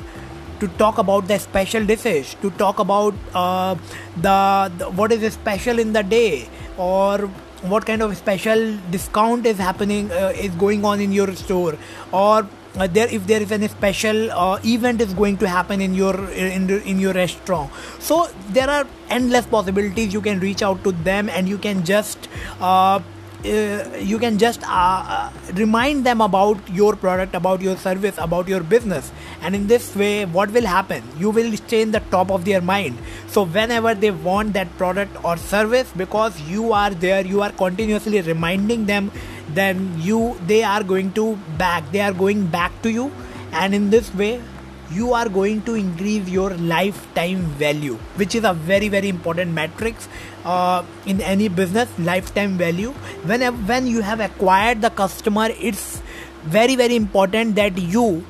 to 0.60 0.68
talk 0.78 0.98
about 0.98 1.28
the 1.28 1.38
special 1.38 1.84
dishes 1.84 2.34
to 2.40 2.50
talk 2.50 2.78
about 2.78 3.14
uh, 3.34 3.74
the, 4.16 4.72
the 4.78 4.90
what 4.90 5.12
is 5.12 5.32
special 5.32 5.78
in 5.78 5.92
the 5.92 6.02
day 6.02 6.48
or 6.78 7.30
what 7.62 7.84
kind 7.84 8.02
of 8.02 8.16
special 8.16 8.76
discount 8.90 9.44
is 9.46 9.58
happening 9.58 10.10
uh, 10.12 10.32
is 10.36 10.54
going 10.54 10.84
on 10.84 11.00
in 11.00 11.12
your 11.12 11.34
store 11.34 11.76
or 12.12 12.48
uh, 12.76 12.86
there 12.86 13.08
if 13.08 13.26
there 13.26 13.42
is 13.42 13.52
any 13.52 13.68
special 13.68 14.30
uh, 14.32 14.58
event 14.64 15.00
is 15.00 15.14
going 15.14 15.36
to 15.38 15.48
happen 15.48 15.80
in 15.80 15.94
your 15.94 16.30
in, 16.30 16.70
in 16.70 16.98
your 16.98 17.12
restaurant. 17.12 17.72
So 17.98 18.28
there 18.50 18.68
are 18.68 18.86
endless 19.08 19.46
possibilities. 19.46 20.12
You 20.12 20.20
can 20.20 20.40
reach 20.40 20.62
out 20.62 20.82
to 20.84 20.92
them 20.92 21.28
and 21.28 21.48
you 21.48 21.58
can 21.58 21.84
just 21.84 22.28
uh, 22.60 23.00
uh, 23.44 23.96
you 23.98 24.18
can 24.18 24.38
just 24.38 24.62
uh, 24.64 25.04
uh, 25.06 25.30
remind 25.54 26.04
them 26.04 26.20
about 26.20 26.58
your 26.70 26.96
product 26.96 27.34
about 27.34 27.60
your 27.60 27.76
service 27.76 28.14
about 28.18 28.48
your 28.48 28.60
business. 28.60 29.12
And 29.42 29.54
in 29.54 29.66
this 29.66 29.94
way 29.94 30.24
what 30.24 30.50
will 30.50 30.66
happen? 30.66 31.02
You 31.18 31.30
will 31.30 31.56
stay 31.56 31.82
in 31.82 31.92
the 31.92 32.00
top 32.10 32.30
of 32.30 32.44
their 32.44 32.60
mind. 32.60 32.98
So 33.28 33.44
whenever 33.44 33.94
they 33.94 34.10
want 34.10 34.54
that 34.54 34.74
product 34.76 35.24
or 35.24 35.36
service 35.36 35.92
because 35.96 36.40
you 36.40 36.72
are 36.72 36.90
there 36.90 37.24
you 37.24 37.42
are 37.42 37.52
continuously 37.52 38.20
reminding 38.20 38.86
them 38.86 39.12
then 39.56 39.80
you 40.00 40.36
they 40.46 40.62
are 40.62 40.82
going 40.82 41.12
to 41.12 41.36
back 41.62 41.90
they 41.92 42.00
are 42.00 42.12
going 42.12 42.46
back 42.46 42.82
to 42.82 42.90
you. 42.90 43.10
And 43.52 43.74
in 43.74 43.90
this 43.90 44.14
way 44.14 44.42
you 44.90 45.12
are 45.12 45.28
going 45.28 45.62
to 45.62 45.74
increase 45.74 46.28
your 46.28 46.50
lifetime 46.54 47.40
value 47.62 47.94
which 48.14 48.34
is 48.36 48.44
a 48.44 48.52
very 48.52 48.88
very 48.88 49.08
important 49.08 49.52
metrics 49.52 50.08
uh, 50.44 50.84
in 51.06 51.20
any 51.20 51.48
business 51.48 51.88
lifetime 51.98 52.56
value. 52.56 52.92
When 53.32 53.42
when 53.66 53.86
you 53.86 54.02
have 54.02 54.20
acquired 54.20 54.82
the 54.82 54.90
customer 54.90 55.48
it's 55.58 56.00
very 56.44 56.76
very 56.76 56.94
important 56.94 57.56
that 57.56 57.78
you 57.78 58.24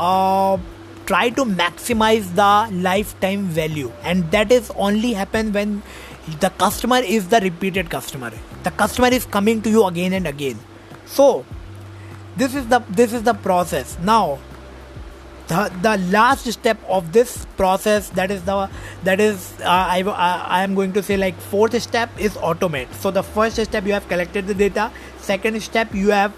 uh, 0.00 0.58
try 1.06 1.28
to 1.30 1.44
maximize 1.44 2.34
the 2.34 2.74
lifetime 2.82 3.44
value. 3.44 3.92
And 4.02 4.30
that 4.30 4.52
is 4.52 4.70
only 4.76 5.12
happen 5.12 5.52
when 5.52 5.82
the 6.40 6.50
customer 6.50 6.98
is 6.98 7.28
the 7.28 7.40
repeated 7.40 7.90
customer. 7.90 8.32
The 8.62 8.70
customer 8.70 9.08
is 9.08 9.24
coming 9.24 9.60
to 9.62 9.70
you 9.70 9.86
again 9.86 10.12
and 10.12 10.26
again. 10.26 10.58
So 11.06 11.44
this 12.36 12.54
is 12.54 12.68
the 12.68 12.80
this 12.90 13.12
is 13.12 13.22
the 13.22 13.34
process. 13.34 13.98
Now 14.00 14.38
the, 15.52 15.70
the 15.82 15.96
last 16.10 16.50
step 16.50 16.78
of 16.88 17.12
this 17.12 17.46
process 17.56 18.08
that 18.10 18.30
is 18.30 18.42
the 18.44 18.70
that 19.04 19.20
is 19.20 19.52
uh, 19.60 19.68
I, 19.68 20.02
I, 20.02 20.30
I 20.58 20.62
am 20.62 20.74
going 20.74 20.92
to 20.94 21.02
say 21.02 21.16
like 21.16 21.38
fourth 21.38 21.80
step 21.82 22.10
is 22.18 22.34
automate. 22.34 22.92
So 22.94 23.10
the 23.10 23.22
first 23.22 23.62
step 23.62 23.86
you 23.86 23.92
have 23.92 24.08
collected 24.08 24.46
the 24.46 24.54
data. 24.54 24.90
Second 25.18 25.62
step 25.62 25.94
you 25.94 26.10
have 26.10 26.32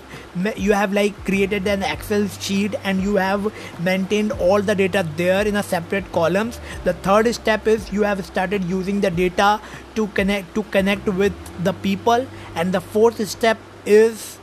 you 0.57 0.73
have 0.73 0.93
like 0.93 1.15
created 1.25 1.69
an 1.69 1.85
excel 1.85 2.27
sheet 2.27 2.75
and 2.83 3.01
you 3.01 3.15
have 3.17 3.53
maintained 3.81 4.33
all 4.33 4.61
the 4.61 4.75
data 4.75 5.07
there 5.17 5.47
in 5.47 5.57
a 5.57 5.63
separate 5.63 6.11
columns. 6.11 6.61
The 6.83 6.95
third 6.95 7.33
step 7.35 7.69
is 7.69 7.93
you 7.93 8.03
have 8.03 8.25
started 8.27 8.65
using 8.65 9.01
the 9.01 9.11
data 9.11 9.61
to 9.95 10.09
connect 10.09 10.55
to 10.57 10.65
connect 10.79 11.07
with 11.07 11.35
the 11.63 11.73
people. 11.73 12.27
And 12.57 12.75
the 12.75 12.81
fourth 12.81 13.27
step 13.29 13.59
is 13.87 14.39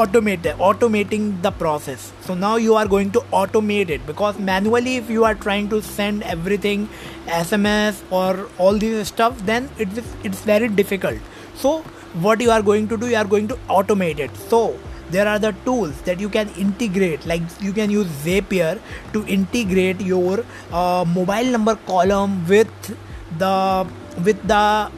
automate 0.00 0.46
automating 0.68 1.28
the 1.42 1.50
process. 1.50 2.12
So 2.20 2.34
now 2.34 2.56
you 2.56 2.74
are 2.74 2.86
going 2.86 3.10
to 3.12 3.20
automate 3.40 3.90
it 3.90 4.06
because 4.06 4.38
manually 4.38 4.96
if 4.96 5.10
you 5.10 5.24
are 5.24 5.34
trying 5.34 5.68
to 5.70 5.82
send 5.82 6.22
everything 6.22 6.88
sms 7.26 8.02
or 8.10 8.48
all 8.58 8.82
these 8.84 9.08
stuff 9.08 9.38
then 9.52 9.70
it's 9.78 10.00
it's 10.22 10.42
very 10.50 10.68
difficult. 10.68 11.18
So 11.54 11.78
what 12.26 12.40
you 12.40 12.50
are 12.50 12.62
going 12.62 12.88
to 12.88 12.96
do 12.96 13.08
you 13.14 13.16
are 13.16 13.30
going 13.36 13.48
to 13.48 13.56
automate 13.78 14.18
it. 14.18 14.36
So 14.50 14.78
there 15.10 15.28
are 15.28 15.38
the 15.38 15.52
tools 15.64 16.02
that 16.02 16.20
you 16.20 16.28
can 16.28 16.48
integrate 16.66 17.26
like 17.26 17.42
you 17.60 17.72
can 17.72 17.90
use 17.90 18.06
zapier 18.26 18.78
to 19.12 19.24
integrate 19.26 20.00
your 20.00 20.44
uh, 20.72 21.04
mobile 21.16 21.50
number 21.56 21.76
column 21.86 22.46
with 22.48 22.96
the 23.38 23.86
with 24.24 24.42
the 24.48 24.90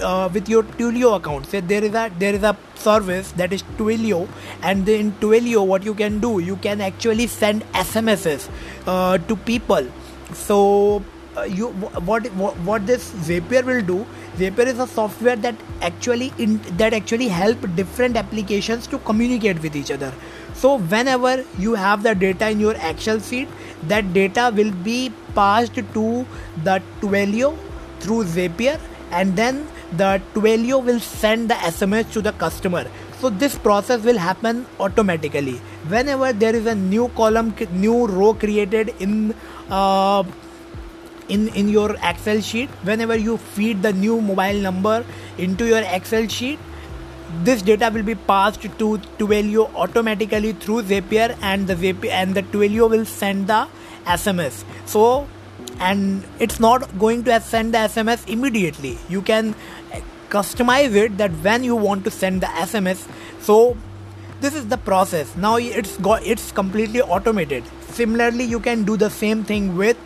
uh, 0.00 0.28
with 0.32 0.48
your 0.48 0.62
Twilio 0.62 1.16
account. 1.16 1.46
Say 1.46 1.60
there 1.60 1.84
is 1.84 1.94
a 1.94 2.10
there 2.18 2.34
is 2.34 2.42
a 2.42 2.56
service 2.74 3.32
that 3.32 3.52
is 3.52 3.62
Twilio, 3.78 4.28
and 4.62 4.88
in 4.88 5.12
Twilio, 5.12 5.66
what 5.66 5.84
you 5.84 5.94
can 5.94 6.20
do, 6.20 6.38
you 6.38 6.56
can 6.56 6.80
actually 6.80 7.26
send 7.26 7.62
SMSs 7.72 8.48
uh, 8.86 9.18
to 9.18 9.36
people. 9.36 9.86
So 10.32 11.02
uh, 11.36 11.42
you 11.42 11.68
what, 11.68 12.26
what 12.34 12.56
what 12.58 12.86
this 12.86 13.10
Zapier 13.28 13.64
will 13.64 13.82
do? 13.82 14.06
Zapier 14.36 14.66
is 14.66 14.78
a 14.78 14.86
software 14.86 15.36
that 15.36 15.54
actually 15.82 16.32
in, 16.38 16.60
that 16.76 16.92
actually 16.92 17.28
help 17.28 17.58
different 17.76 18.16
applications 18.16 18.86
to 18.88 18.98
communicate 18.98 19.62
with 19.62 19.76
each 19.76 19.90
other. 19.90 20.12
So 20.54 20.78
whenever 20.78 21.44
you 21.58 21.74
have 21.74 22.02
the 22.02 22.14
data 22.14 22.50
in 22.50 22.60
your 22.60 22.74
Excel 22.82 23.20
sheet, 23.20 23.48
that 23.88 24.12
data 24.12 24.52
will 24.54 24.72
be 24.72 25.12
passed 25.34 25.74
to 25.74 26.26
the 26.64 26.82
Twilio 27.00 27.56
through 28.00 28.24
Zapier 28.24 28.80
and 29.10 29.36
then 29.36 29.66
the 29.92 30.20
Twilio 30.34 30.82
will 30.84 31.00
send 31.00 31.50
the 31.50 31.54
SMS 31.54 32.12
to 32.12 32.20
the 32.20 32.32
customer. 32.32 32.86
So 33.20 33.30
this 33.30 33.58
process 33.58 34.02
will 34.02 34.18
happen 34.18 34.66
automatically. 34.78 35.56
Whenever 35.88 36.32
there 36.32 36.54
is 36.54 36.66
a 36.66 36.74
new 36.74 37.08
column, 37.08 37.54
new 37.72 38.06
row 38.06 38.34
created 38.34 38.94
in 38.98 39.34
uh, 39.68 40.24
in 41.28 41.48
in 41.48 41.68
your 41.68 41.96
Excel 42.02 42.40
sheet, 42.40 42.70
whenever 42.82 43.16
you 43.16 43.36
feed 43.36 43.82
the 43.82 43.92
new 43.92 44.20
mobile 44.20 44.60
number 44.60 45.04
into 45.38 45.66
your 45.66 45.82
Excel 45.82 46.26
sheet, 46.28 46.58
this 47.44 47.62
data 47.62 47.90
will 47.92 48.02
be 48.02 48.14
passed 48.14 48.62
to 48.62 48.98
Twilio 49.18 49.72
automatically 49.74 50.52
through 50.52 50.82
Zapier, 50.82 51.36
and 51.42 51.66
the 51.66 51.74
Zapier 51.74 52.10
and 52.10 52.34
the 52.34 52.42
Twilio 52.42 52.88
will 52.88 53.04
send 53.04 53.46
the 53.48 53.66
SMS. 54.06 54.64
So 54.86 55.26
and 55.78 56.24
it's 56.38 56.60
not 56.60 56.98
going 56.98 57.24
to 57.24 57.40
send 57.40 57.74
the 57.74 57.78
sms 57.78 58.28
immediately 58.28 58.98
you 59.08 59.22
can 59.22 59.54
customize 60.30 60.94
it 61.04 61.18
that 61.18 61.30
when 61.48 61.64
you 61.64 61.76
want 61.76 62.04
to 62.04 62.10
send 62.10 62.40
the 62.40 62.50
sms 62.68 63.06
so 63.40 63.76
this 64.40 64.54
is 64.54 64.68
the 64.68 64.78
process. 64.78 65.36
Now 65.36 65.56
it's 65.56 65.98
got 65.98 66.24
it's 66.24 66.50
completely 66.52 67.02
automated. 67.02 67.64
Similarly 67.90 68.44
you 68.44 68.58
can 68.58 68.84
do 68.84 68.96
the 68.96 69.10
same 69.10 69.44
thing 69.44 69.76
with 69.76 69.98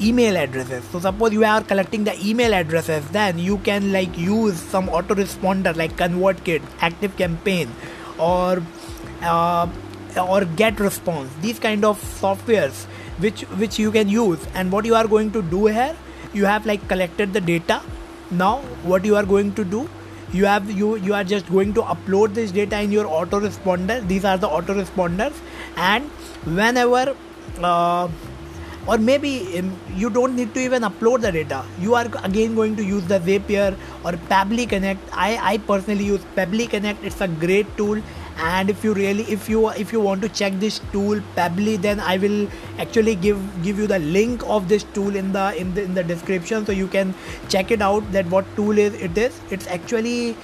email 0.00 0.36
addresses. 0.36 0.84
So 0.86 0.98
suppose 0.98 1.32
you 1.32 1.44
are 1.44 1.62
collecting 1.62 2.02
the 2.04 2.14
email 2.28 2.52
addresses 2.52 3.08
then 3.10 3.38
you 3.38 3.58
can 3.58 3.92
like 3.92 4.18
use 4.18 4.58
some 4.58 4.88
autoresponder 4.88 5.76
like 5.76 5.96
convertkit 5.96 6.62
active 6.80 7.16
campaign 7.16 7.70
or 8.18 8.62
uh, 9.22 9.68
or 10.20 10.44
get 10.44 10.80
response. 10.80 11.30
These 11.40 11.60
kind 11.60 11.84
of 11.84 12.02
softwares 12.20 12.86
which 13.18 13.42
which 13.62 13.78
you 13.78 13.92
can 13.92 14.08
use. 14.08 14.44
And 14.54 14.72
what 14.72 14.84
you 14.84 14.96
are 14.96 15.06
going 15.06 15.30
to 15.30 15.42
do 15.42 15.66
here 15.66 15.96
you 16.32 16.44
have 16.46 16.66
like 16.66 16.88
collected 16.88 17.32
the 17.32 17.40
data 17.40 17.80
now 18.30 18.58
what 18.82 19.04
you 19.04 19.16
are 19.16 19.24
going 19.24 19.52
to 19.54 19.64
do 19.64 19.88
you 20.32 20.46
have 20.46 20.70
you 20.70 20.96
you 20.96 21.14
are 21.14 21.24
just 21.32 21.50
going 21.50 21.72
to 21.74 21.82
upload 21.94 22.34
this 22.34 22.50
data 22.50 22.80
in 22.80 22.90
your 22.90 23.04
autoresponder. 23.04 24.06
These 24.08 24.24
are 24.24 24.36
the 24.36 24.48
autoresponders. 24.48 25.34
And 25.76 26.08
whenever 26.44 27.14
uh, 27.62 28.08
or 28.86 28.98
maybe 28.98 29.58
um, 29.58 29.78
you 29.94 30.10
don't 30.10 30.34
need 30.36 30.52
to 30.54 30.60
even 30.60 30.82
upload 30.82 31.20
the 31.20 31.30
data. 31.30 31.64
You 31.80 31.94
are 31.94 32.06
again 32.24 32.54
going 32.54 32.76
to 32.76 32.84
use 32.84 33.04
the 33.06 33.20
zapier 33.20 33.76
or 34.04 34.12
pabbly 34.32 34.68
connect. 34.68 35.00
I 35.12 35.38
i 35.52 35.58
personally 35.58 36.04
use 36.04 36.20
pabbly 36.36 36.68
connect. 36.68 37.04
It's 37.04 37.20
a 37.20 37.28
great 37.28 37.76
tool 37.76 38.02
and 38.36 38.68
if 38.68 38.82
you 38.82 38.92
really 38.94 39.22
if 39.24 39.48
you 39.48 39.68
if 39.70 39.92
you 39.92 40.00
want 40.00 40.20
to 40.20 40.28
check 40.28 40.52
this 40.58 40.80
tool 40.92 41.20
pabbly 41.36 41.80
then 41.80 42.00
i 42.00 42.16
will 42.16 42.48
actually 42.78 43.14
give 43.14 43.38
give 43.62 43.78
you 43.78 43.86
the 43.86 43.98
link 43.98 44.42
of 44.46 44.68
this 44.68 44.84
tool 44.94 45.14
in 45.16 45.32
the 45.32 45.44
in 45.56 45.72
the 45.74 45.82
in 45.82 45.94
the 45.94 46.02
description. 46.02 46.66
So 46.66 46.72
you 46.72 46.88
can 46.88 47.14
check 47.48 47.70
it 47.70 47.82
out 47.82 48.10
that 48.12 48.26
what 48.26 48.44
tool 48.56 48.78
is 48.78 48.94
it 48.94 49.16
is. 49.16 49.40
It's 49.50 49.66
actually 49.66 50.36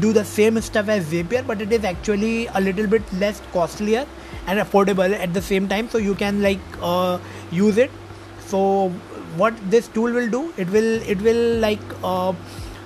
do 0.00 0.12
the 0.12 0.24
same 0.24 0.60
stuff 0.60 0.88
as 0.88 1.10
zapier 1.12 1.46
but 1.46 1.60
it 1.60 1.72
is 1.72 1.84
actually 1.84 2.46
a 2.46 2.60
little 2.60 2.86
bit 2.86 3.02
less 3.14 3.42
costlier 3.52 4.06
and 4.46 4.58
affordable 4.58 5.12
at 5.12 5.34
the 5.34 5.42
same 5.42 5.68
time. 5.68 5.88
So 5.88 5.98
you 5.98 6.14
can 6.14 6.42
like 6.42 6.60
uh, 6.80 7.18
use 7.50 7.78
it. 7.78 7.90
So 8.46 8.88
what 9.36 9.54
this 9.70 9.88
tool 9.88 10.12
will 10.12 10.28
do 10.28 10.52
it 10.56 10.70
will 10.70 11.02
it 11.14 11.20
will 11.20 11.58
like 11.58 11.80
uh, 12.02 12.32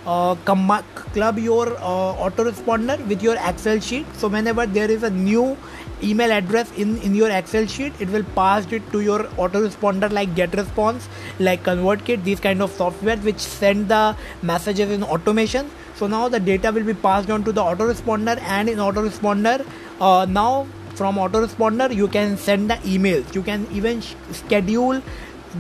uh, 0.06 0.34
club 0.36 1.38
your 1.38 1.76
uh, 1.78 2.14
autoresponder 2.28 3.04
with 3.06 3.22
your 3.22 3.36
excel 3.44 3.80
sheet. 3.80 4.06
So 4.14 4.28
whenever 4.28 4.66
there 4.66 4.90
is 4.90 5.02
a 5.02 5.10
new 5.10 5.56
email 6.02 6.30
address 6.30 6.70
in 6.76 6.96
in 6.98 7.14
your 7.14 7.28
excel 7.28 7.66
sheet 7.66 7.92
it 7.98 8.08
will 8.08 8.24
pass 8.34 8.70
it 8.72 8.82
to 8.92 9.00
your 9.00 9.24
autoresponder 9.44 10.10
like 10.12 10.32
getresponse 10.36 11.08
like 11.40 11.64
convertkit 11.64 12.22
these 12.22 12.38
kind 12.38 12.62
of 12.62 12.70
software 12.70 13.16
which 13.16 13.40
send 13.40 13.88
the 13.88 14.16
messages 14.42 14.90
in 14.90 15.02
automation. 15.02 15.70
So 15.96 16.06
now 16.06 16.28
the 16.28 16.38
data 16.38 16.70
will 16.70 16.84
be 16.84 16.94
passed 16.94 17.30
on 17.30 17.44
to 17.44 17.52
the 17.52 17.60
autoresponder 17.60 18.40
and 18.40 18.68
in 18.68 18.78
autoresponder 18.78 19.66
uh, 20.00 20.26
now 20.28 20.66
from 20.94 21.16
autoresponder 21.16 21.94
you 21.94 22.08
can 22.08 22.36
send 22.36 22.70
the 22.70 22.76
emails. 22.76 23.34
You 23.34 23.42
can 23.42 23.66
even 23.72 24.02
schedule 24.30 25.02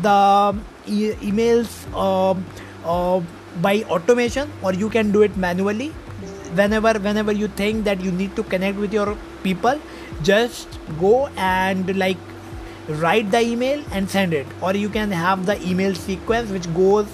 the 0.02 0.56
e- 0.86 1.14
emails 1.30 1.68
uh, 1.94 2.34
uh, 2.84 3.20
by 3.62 3.82
automation 3.84 4.50
or 4.62 4.72
you 4.72 4.88
can 4.88 5.12
do 5.12 5.22
it 5.22 5.36
manually. 5.36 5.88
Whenever 6.54 6.94
whenever 6.98 7.32
you 7.32 7.48
think 7.48 7.84
that 7.84 8.00
you 8.00 8.10
need 8.10 8.34
to 8.36 8.42
connect 8.42 8.78
with 8.78 8.92
your 8.92 9.16
people 9.42 9.78
just 10.22 10.78
go 10.98 11.28
and 11.36 11.96
like 11.98 12.16
write 12.88 13.30
the 13.30 13.40
email 13.40 13.82
and 13.92 14.08
send 14.10 14.32
it. 14.32 14.46
Or 14.60 14.74
you 14.74 14.88
can 14.88 15.10
have 15.10 15.46
the 15.46 15.60
email 15.66 15.94
sequence 15.94 16.50
which 16.50 16.72
goes 16.74 17.06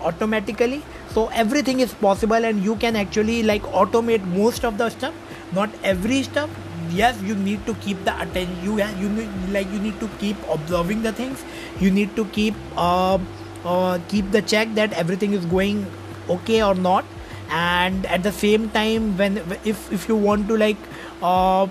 automatically. 0.00 0.82
So 1.10 1.28
everything 1.28 1.80
is 1.80 1.94
possible 1.94 2.44
and 2.44 2.62
you 2.62 2.76
can 2.76 2.96
actually 2.96 3.42
like 3.42 3.62
automate 3.62 4.24
most 4.26 4.64
of 4.64 4.78
the 4.78 4.90
stuff. 4.90 5.14
Not 5.52 5.70
every 5.82 6.22
stuff. 6.22 6.50
Yes 6.90 7.20
you 7.22 7.34
need 7.34 7.64
to 7.66 7.74
keep 7.74 8.04
the 8.04 8.14
attention 8.20 8.62
you 8.62 8.78
you 9.00 9.08
need 9.08 9.28
like 9.50 9.70
you 9.72 9.78
need 9.78 9.98
to 10.00 10.08
keep 10.20 10.36
observing 10.50 11.02
the 11.02 11.12
things. 11.12 11.42
You 11.80 11.90
need 11.90 12.14
to 12.16 12.26
keep 12.26 12.54
uh, 12.76 13.18
uh, 13.64 13.98
keep 14.08 14.30
the 14.30 14.42
check 14.42 14.74
that 14.74 14.92
everything 14.92 15.32
is 15.32 15.44
going 15.46 15.86
okay 16.28 16.62
or 16.62 16.74
not. 16.74 17.04
And 17.50 18.06
at 18.06 18.22
the 18.22 18.32
same 18.32 18.70
time 18.70 19.16
when 19.18 19.36
if 19.64 19.92
if 19.92 20.08
you 20.08 20.16
want 20.16 20.48
to 20.48 20.56
like 20.56 20.78
uh, 21.22 21.66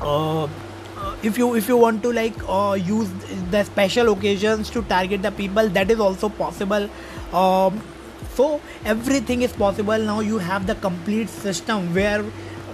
uh, 0.00 0.48
if 1.22 1.36
you 1.36 1.54
if 1.54 1.68
you 1.68 1.76
want 1.76 2.02
to 2.02 2.12
like 2.12 2.34
uh, 2.48 2.78
use 2.80 3.10
the 3.50 3.64
special 3.64 4.12
occasions 4.12 4.70
to 4.70 4.82
target 4.82 5.22
the 5.22 5.32
people 5.32 5.68
that 5.70 5.90
is 5.90 5.98
also 6.00 6.28
possible. 6.28 6.88
Um, 7.32 7.82
so 8.34 8.60
everything 8.84 9.42
is 9.42 9.52
possible. 9.52 9.98
Now 9.98 10.20
you 10.20 10.38
have 10.38 10.66
the 10.66 10.76
complete 10.76 11.28
system 11.28 11.92
where 11.92 12.24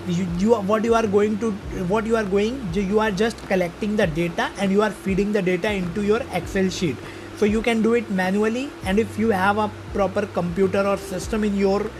you, 0.06 0.26
you 0.38 0.54
what 0.54 0.84
you 0.84 0.94
are 0.94 1.06
going 1.06 1.38
to 1.38 1.52
what 1.88 2.06
you 2.06 2.16
are 2.16 2.24
going 2.24 2.68
you 2.74 3.00
are 3.00 3.10
just 3.10 3.38
collecting 3.48 3.96
the 3.96 4.06
data 4.06 4.50
and 4.58 4.70
you 4.70 4.82
are 4.82 4.90
feeding 4.90 5.32
the 5.32 5.40
data 5.40 5.72
into 5.72 6.02
your 6.02 6.20
excel 6.32 6.68
sheet 6.68 6.96
so 7.36 7.44
you 7.44 7.62
can 7.62 7.82
do 7.82 7.94
it 7.94 8.10
manually 8.10 8.70
and 8.84 8.98
if 8.98 9.18
you 9.18 9.30
have 9.30 9.58
a 9.58 9.70
proper 9.92 10.26
computer 10.26 10.86
or 10.86 10.96
system 10.96 11.44
in 11.44 11.56
your 11.56 11.90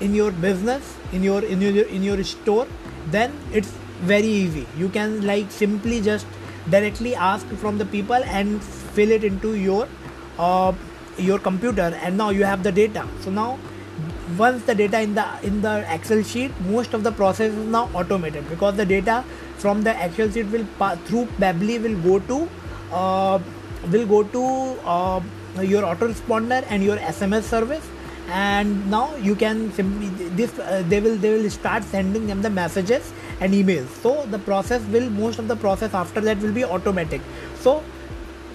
in 0.00 0.14
your 0.14 0.30
business 0.32 0.96
in 1.12 1.22
your 1.22 1.42
in 1.44 1.60
your 1.60 1.86
in 1.86 2.02
your 2.02 2.22
store 2.24 2.66
then 3.10 3.32
it's 3.52 3.72
very 4.00 4.26
easy. 4.26 4.66
You 4.76 4.88
can 4.88 5.26
like 5.26 5.50
simply 5.50 6.00
just 6.00 6.26
directly 6.70 7.14
ask 7.14 7.46
from 7.56 7.78
the 7.78 7.86
people 7.86 8.22
and 8.24 8.62
fill 8.62 9.10
it 9.10 9.24
into 9.24 9.54
your 9.54 9.88
uh, 10.38 10.72
your 11.16 11.38
computer 11.38 11.96
and 12.02 12.16
now 12.16 12.30
you 12.30 12.44
have 12.44 12.62
the 12.62 12.72
data. 12.72 13.06
So 13.20 13.30
now 13.30 13.58
once 14.36 14.64
the 14.64 14.74
data 14.74 15.00
in 15.00 15.14
the 15.14 15.24
in 15.42 15.62
the 15.62 15.84
excel 15.92 16.22
sheet 16.22 16.52
most 16.68 16.92
of 16.92 17.02
the 17.02 17.12
process 17.12 17.52
is 17.52 17.66
now 17.66 17.88
automated 17.94 18.48
because 18.50 18.76
the 18.76 18.84
data 18.84 19.24
from 19.56 19.82
the 19.82 20.04
excel 20.04 20.30
sheet 20.30 20.46
will 20.46 20.66
pass 20.78 20.98
through 21.06 21.24
pabbly 21.38 21.80
will 21.80 21.96
go 22.02 22.18
to 22.26 22.48
uh, 22.92 23.38
will 23.90 24.06
go 24.06 24.22
to 24.22 24.44
uh, 24.86 25.20
your 25.62 25.82
autoresponder 25.82 26.64
and 26.68 26.82
your 26.82 26.96
sms 26.98 27.42
service. 27.42 27.86
And 28.28 28.90
now 28.90 29.14
you 29.16 29.36
can 29.36 29.72
simply 29.72 30.08
this 30.08 30.58
uh, 30.58 30.82
they 30.88 31.00
will 31.00 31.16
they 31.16 31.30
will 31.32 31.48
start 31.48 31.84
sending 31.84 32.26
them 32.26 32.42
the 32.42 32.50
messages 32.50 33.12
and 33.40 33.52
emails. 33.52 33.88
So 34.02 34.26
the 34.26 34.40
process 34.40 34.82
will 34.86 35.08
most 35.10 35.38
of 35.38 35.46
the 35.46 35.56
process 35.56 35.94
after 35.94 36.20
that 36.22 36.38
will 36.38 36.52
be 36.52 36.64
automatic. 36.64 37.20
So 37.60 37.84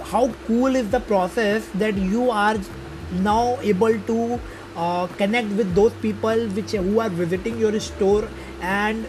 how 0.04 0.34
cool 0.48 0.76
is 0.76 0.90
the 0.90 1.00
process 1.00 1.68
that 1.76 1.96
you 1.96 2.30
are 2.32 2.58
now 3.12 3.58
able 3.62 3.98
to 4.00 4.40
uh, 4.76 5.08
connect 5.08 5.50
with 5.50 5.74
those 5.76 5.94
people 6.02 6.48
which 6.50 6.72
who 6.72 7.00
are 7.00 7.10
visiting 7.10 7.58
your 7.58 7.80
store 7.80 8.28
and 8.62 9.08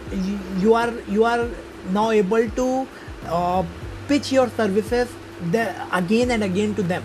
you 0.59 0.73
are 0.73 0.93
you 1.07 1.23
are 1.25 1.49
now 1.91 2.11
able 2.11 2.49
to 2.51 2.87
uh, 3.27 3.63
pitch 4.07 4.31
your 4.31 4.49
services 4.49 5.09
there 5.51 5.75
again 5.91 6.31
and 6.31 6.43
again 6.43 6.75
to 6.75 6.83
them. 6.83 7.03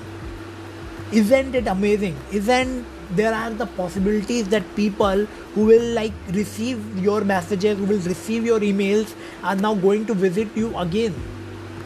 Isn't 1.12 1.54
it 1.54 1.66
amazing? 1.66 2.16
Isn't 2.32 2.84
there 3.10 3.32
are 3.32 3.50
the 3.50 3.66
possibilities 3.66 4.48
that 4.48 4.62
people 4.76 5.24
who 5.54 5.64
will 5.64 5.94
like 5.94 6.12
receive 6.32 6.98
your 6.98 7.22
messages 7.22 7.78
who 7.78 7.84
will 7.84 8.00
receive 8.00 8.44
your 8.44 8.60
emails 8.60 9.14
are 9.42 9.56
now 9.56 9.74
going 9.74 10.04
to 10.06 10.14
visit 10.14 10.48
you 10.54 10.76
again. 10.76 11.14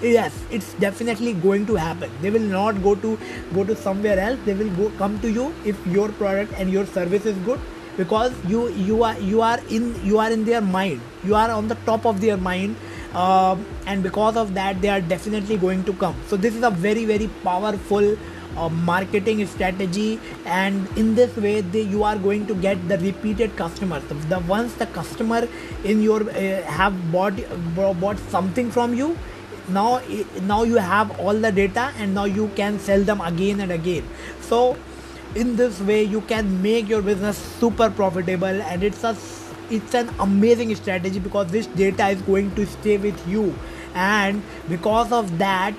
Yes 0.02 0.34
it's 0.50 0.74
definitely 0.74 1.34
going 1.34 1.64
to 1.66 1.76
happen. 1.76 2.10
They 2.20 2.30
will 2.30 2.40
not 2.40 2.82
go 2.82 2.96
to 2.96 3.18
go 3.54 3.64
to 3.64 3.76
somewhere 3.76 4.18
else. 4.18 4.38
They 4.44 4.54
will 4.54 4.70
go 4.70 4.90
come 4.98 5.20
to 5.20 5.30
you 5.30 5.54
if 5.64 5.86
your 5.86 6.08
product 6.08 6.52
and 6.58 6.70
your 6.72 6.86
service 6.86 7.24
is 7.24 7.36
good 7.44 7.60
because 7.96 8.32
you 8.48 8.68
you 8.70 9.04
are 9.04 9.16
you 9.18 9.42
are 9.42 9.60
in 9.70 9.94
you 10.04 10.18
are 10.18 10.30
in 10.30 10.44
their 10.44 10.60
mind. 10.60 11.00
You 11.22 11.36
are 11.36 11.50
on 11.50 11.68
the 11.68 11.76
top 11.86 12.04
of 12.04 12.20
their 12.20 12.36
mind 12.36 12.74
uh, 13.14 13.56
and 13.86 14.02
because 14.02 14.36
of 14.36 14.54
that 14.54 14.80
they 14.80 14.88
are 14.88 15.00
definitely 15.00 15.56
going 15.56 15.84
to 15.84 15.92
come. 15.94 16.14
So 16.26 16.36
this 16.36 16.54
is 16.54 16.62
a 16.62 16.70
very 16.70 17.04
very 17.04 17.28
powerful 17.42 18.16
uh, 18.56 18.68
marketing 18.68 19.46
strategy. 19.46 20.20
And 20.44 20.86
in 20.96 21.14
this 21.14 21.36
way 21.36 21.60
they, 21.60 21.82
you 21.82 22.04
are 22.04 22.16
going 22.16 22.46
to 22.46 22.54
get 22.54 22.88
the 22.88 22.98
repeated 22.98 23.56
customers. 23.56 24.02
The, 24.28 24.38
once 24.40 24.74
the 24.74 24.86
customer 24.86 25.48
in 25.84 26.02
your 26.02 26.28
uh, 26.30 26.62
have 26.62 27.12
bought 27.12 27.34
bought 27.74 28.18
something 28.30 28.70
from 28.70 28.94
you 28.94 29.16
now 29.68 30.00
now 30.42 30.64
you 30.64 30.76
have 30.76 31.18
all 31.20 31.34
the 31.34 31.52
data 31.52 31.92
and 31.98 32.14
now 32.14 32.24
you 32.24 32.48
can 32.56 32.78
sell 32.78 33.02
them 33.02 33.20
again 33.20 33.60
and 33.60 33.72
again. 33.72 34.08
So 34.40 34.76
in 35.34 35.56
this 35.56 35.80
way 35.80 36.02
you 36.02 36.20
can 36.22 36.60
make 36.62 36.88
your 36.88 37.02
business 37.02 37.38
super 37.38 37.90
profitable 37.90 38.46
and 38.46 38.82
it's 38.82 39.04
a 39.04 39.14
it's 39.72 39.94
an 39.94 40.10
amazing 40.20 40.74
strategy 40.74 41.18
because 41.18 41.50
this 41.50 41.66
data 41.66 42.08
is 42.08 42.22
going 42.22 42.54
to 42.54 42.66
stay 42.66 42.96
with 42.96 43.26
you. 43.28 43.54
And 43.94 44.42
because 44.68 45.12
of 45.12 45.38
that 45.38 45.74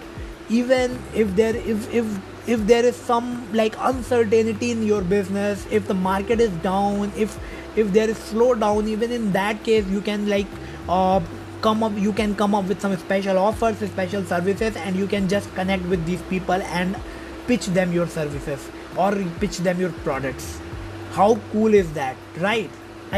even 0.50 1.00
if 1.14 1.36
there 1.36 1.56
if 1.56 1.94
if 1.94 2.06
if 2.46 2.66
there 2.68 2.86
is 2.86 2.96
some 2.96 3.48
like 3.54 3.76
uncertainty 3.80 4.72
in 4.72 4.84
your 4.84 5.02
business 5.02 5.66
if 5.72 5.88
the 5.88 5.94
market 5.94 6.42
is 6.42 6.52
down 6.66 7.12
if 7.16 7.40
if 7.78 7.94
there 7.94 8.10
is 8.10 8.18
slowdown 8.18 8.88
even 8.88 9.12
in 9.12 9.32
that 9.32 9.64
case 9.64 9.88
you 9.88 10.02
can 10.02 10.28
like 10.28 10.46
uh, 10.90 11.22
come 11.62 11.82
up 11.82 11.98
you 11.98 12.12
can 12.12 12.36
come 12.36 12.54
up 12.54 12.66
with 12.66 12.82
some 12.82 12.96
special 12.98 13.38
offers 13.38 13.78
special 13.90 14.24
services 14.26 14.76
and 14.76 14.98
you 14.98 15.08
can 15.08 15.30
just 15.30 15.54
connect 15.56 15.84
with 15.86 16.06
these 16.06 16.22
people 16.24 16.62
and 16.82 16.98
pitch 17.48 17.68
them 17.68 17.94
your 17.94 18.08
services 18.08 18.70
or 18.98 19.12
pitch 19.40 19.58
them 19.60 19.80
your 19.80 19.92
products. 20.08 20.60
How 21.12 21.40
cool 21.52 21.74
is 21.74 21.92
that 21.94 22.18
right 22.38 22.70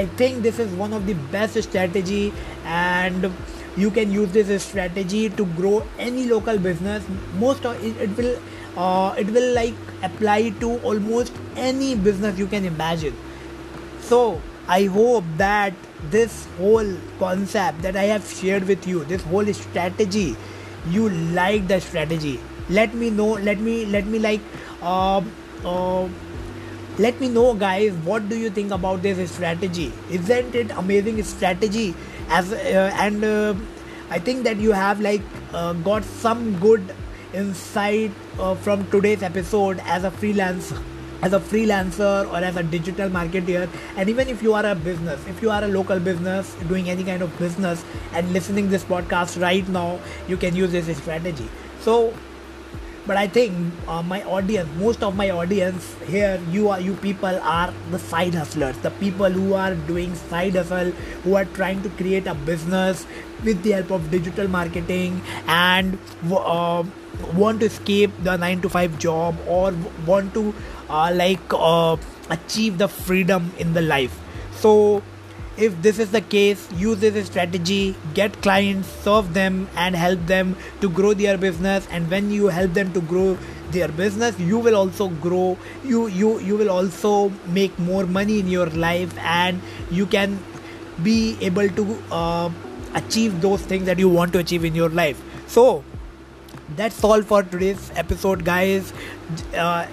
i 0.01 0.05
think 0.21 0.43
this 0.43 0.59
is 0.59 0.73
one 0.83 0.93
of 0.93 1.05
the 1.07 1.15
best 1.35 1.61
strategy 1.67 2.33
and 2.65 3.31
you 3.77 3.91
can 3.91 4.11
use 4.11 4.31
this 4.31 4.63
strategy 4.63 5.29
to 5.29 5.45
grow 5.61 5.85
any 5.99 6.25
local 6.25 6.57
business 6.57 7.03
most 7.39 7.65
of 7.65 7.83
it, 7.83 7.97
it 7.97 8.17
will 8.17 8.37
uh, 8.77 9.15
it 9.17 9.29
will 9.31 9.53
like 9.53 9.75
apply 10.03 10.49
to 10.65 10.77
almost 10.79 11.33
any 11.55 11.95
business 11.95 12.37
you 12.37 12.47
can 12.47 12.65
imagine 12.65 13.15
so 14.01 14.41
i 14.67 14.83
hope 14.85 15.23
that 15.37 15.73
this 16.11 16.45
whole 16.57 16.93
concept 17.19 17.81
that 17.81 17.95
I 17.95 18.03
have 18.03 18.27
shared 18.27 18.67
with 18.67 18.87
you, 18.87 19.03
this 19.05 19.21
whole 19.23 19.45
strategy, 19.53 20.35
you 20.89 21.09
like 21.09 21.67
the 21.67 21.81
strategy. 21.81 22.39
Let 22.69 22.93
me 22.93 23.09
know. 23.09 23.33
Let 23.33 23.59
me 23.59 23.85
let 23.85 24.05
me 24.05 24.19
like. 24.19 24.41
Uh, 24.81 25.21
uh, 25.63 26.07
let 26.97 27.19
me 27.19 27.27
know 27.29 27.53
guys 27.53 27.93
what 28.09 28.29
do 28.29 28.37
you 28.37 28.49
think 28.49 28.71
about 28.71 29.01
this 29.01 29.31
strategy? 29.31 29.91
Isn't 30.09 30.55
it 30.55 30.71
amazing 30.71 31.23
strategy? 31.23 31.95
As 32.29 32.51
uh, 32.51 32.91
and 32.95 33.23
uh, 33.23 33.53
i 34.09 34.19
think 34.19 34.43
that 34.43 34.57
you 34.57 34.71
have 34.71 34.99
like 35.01 35.21
uh, 35.53 35.73
got 35.73 36.03
some 36.03 36.59
good 36.59 36.93
insight 37.33 38.11
uh, 38.39 38.55
from 38.55 38.85
today's 38.91 39.23
episode 39.23 39.79
as 39.85 40.03
a 40.03 40.11
freelance 40.11 40.73
as 41.21 41.33
a 41.33 41.39
freelancer 41.39 42.29
or 42.31 42.37
as 42.37 42.55
a 42.55 42.63
digital 42.63 43.09
marketer 43.09 43.67
and 43.97 44.09
even 44.09 44.27
if 44.27 44.43
you 44.43 44.53
are 44.53 44.65
a 44.65 44.75
business 44.75 45.25
if 45.27 45.41
you 45.41 45.49
are 45.49 45.63
a 45.63 45.67
local 45.67 45.99
business 45.99 46.53
doing 46.67 46.89
any 46.89 47.03
kind 47.03 47.21
of 47.21 47.39
business 47.39 47.83
and 48.13 48.31
listening 48.31 48.69
this 48.69 48.83
podcast 48.83 49.41
right 49.41 49.67
now 49.69 49.99
you 50.27 50.37
can 50.37 50.55
use 50.55 50.71
this 50.71 50.95
strategy. 50.97 51.49
So 51.79 52.13
but 53.05 53.17
i 53.17 53.27
think 53.27 53.73
uh, 53.87 54.01
my 54.01 54.23
audience 54.23 54.69
most 54.79 55.03
of 55.03 55.15
my 55.15 55.29
audience 55.29 55.95
here 56.07 56.39
you 56.49 56.69
are 56.69 56.79
you 56.79 56.93
people 57.05 57.39
are 57.41 57.73
the 57.91 57.99
side 57.99 58.33
hustlers. 58.33 58.77
The 58.79 58.91
people 58.91 59.29
who 59.29 59.53
are 59.53 59.75
doing 59.75 60.15
side 60.15 60.55
hustle 60.55 60.91
who 61.23 61.35
are 61.35 61.45
trying 61.45 61.81
to 61.83 61.89
create 62.01 62.27
a 62.27 62.35
business 62.49 63.05
with 63.43 63.61
the 63.63 63.71
help 63.71 63.91
of 63.91 64.09
digital 64.11 64.47
marketing 64.47 65.21
and 65.47 65.97
uh, 66.31 66.83
want 67.33 67.59
to 67.61 67.67
escape 67.67 68.11
the 68.23 68.37
9 68.37 68.61
to 68.61 68.69
5 68.69 68.99
job 68.99 69.35
or 69.47 69.73
want 70.05 70.33
to 70.33 70.53
uh, 70.89 71.11
like 71.13 71.53
uh, 71.53 71.97
achieve 72.29 72.77
the 72.77 72.87
freedom 72.87 73.51
in 73.57 73.73
the 73.73 73.81
life. 73.81 74.19
So 74.51 75.03
if 75.57 75.81
this 75.81 75.99
is 75.99 76.11
the 76.11 76.21
case, 76.21 76.67
use 76.73 76.99
this 76.99 77.27
strategy, 77.27 77.95
get 78.13 78.41
clients, 78.41 78.87
serve 78.87 79.33
them, 79.33 79.69
and 79.75 79.95
help 79.95 80.25
them 80.25 80.55
to 80.81 80.89
grow 80.89 81.13
their 81.13 81.37
business. 81.37 81.87
And 81.91 82.09
when 82.09 82.31
you 82.31 82.47
help 82.47 82.73
them 82.73 82.91
to 82.93 83.01
grow 83.01 83.37
their 83.71 83.87
business, 83.87 84.39
you 84.39 84.59
will 84.59 84.75
also 84.75 85.07
grow. 85.07 85.57
You 85.83 86.07
you 86.07 86.39
you 86.39 86.57
will 86.57 86.69
also 86.69 87.31
make 87.47 87.77
more 87.79 88.05
money 88.05 88.39
in 88.39 88.47
your 88.47 88.67
life, 88.67 89.17
and 89.19 89.61
you 89.89 90.05
can 90.05 90.39
be 91.03 91.37
able 91.41 91.69
to 91.69 91.97
uh, 92.11 92.49
achieve 92.93 93.41
those 93.41 93.61
things 93.61 93.85
that 93.85 93.99
you 93.99 94.09
want 94.09 94.33
to 94.33 94.39
achieve 94.39 94.63
in 94.65 94.75
your 94.75 94.89
life. 94.89 95.21
So 95.47 95.83
that's 96.75 97.03
all 97.03 97.21
for 97.21 97.43
today's 97.43 97.91
episode, 97.95 98.43
guys. 98.43 98.93
Uh, 99.53 99.87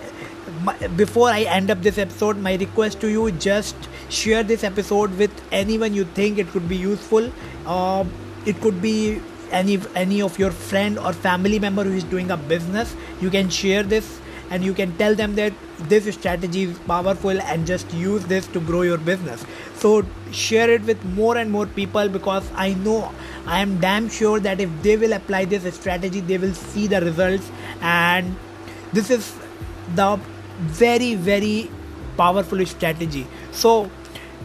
before 0.97 1.29
I 1.29 1.43
end 1.43 1.71
up 1.71 1.83
this 1.83 1.99
episode, 1.99 2.37
my 2.39 2.55
request 2.57 3.01
to 3.01 3.09
you 3.09 3.31
just 3.33 3.77
share 4.09 4.43
this 4.43 4.65
episode 4.65 5.17
with 5.19 5.31
anyone 5.51 5.95
you 5.95 6.05
think 6.05 6.39
it 6.39 6.49
could 6.49 6.69
be 6.69 6.77
useful. 6.77 7.31
Uh, 7.67 8.05
it 8.47 8.61
could 8.61 8.81
be 8.83 9.21
any 9.51 9.79
any 9.95 10.23
of 10.23 10.39
your 10.39 10.51
friend 10.51 10.99
or 10.99 11.13
family 11.13 11.59
member 11.59 11.85
who 11.85 11.93
is 11.93 12.05
doing 12.05 12.31
a 12.31 12.37
business. 12.37 12.95
You 13.21 13.31
can 13.31 13.49
share 13.51 13.83
this 13.83 14.21
and 14.51 14.65
you 14.65 14.75
can 14.75 14.97
tell 14.99 15.15
them 15.15 15.35
that 15.37 15.53
this 15.91 16.15
strategy 16.15 16.65
is 16.65 16.79
powerful 16.81 17.41
and 17.41 17.67
just 17.67 17.93
use 17.95 18.25
this 18.27 18.47
to 18.49 18.61
grow 18.61 18.83
your 18.83 18.99
business. 18.99 19.45
So 19.77 20.05
share 20.31 20.71
it 20.71 20.83
with 20.83 21.05
more 21.05 21.37
and 21.39 21.51
more 21.51 21.67
people 21.67 22.09
because 22.09 22.51
I 22.55 22.75
know 22.75 23.13
I 23.47 23.61
am 23.61 23.79
damn 23.81 24.09
sure 24.09 24.41
that 24.41 24.61
if 24.61 24.71
they 24.83 24.97
will 24.97 25.15
apply 25.15 25.47
this 25.47 25.75
strategy, 25.75 26.21
they 26.21 26.39
will 26.39 26.55
see 26.55 26.87
the 26.87 27.01
results 27.01 27.51
and 27.81 28.37
this 28.93 29.11
is 29.11 29.35
the 29.95 30.21
very 30.63 31.15
very 31.15 31.71
powerful 32.17 32.65
strategy. 32.67 33.27
So 33.51 33.91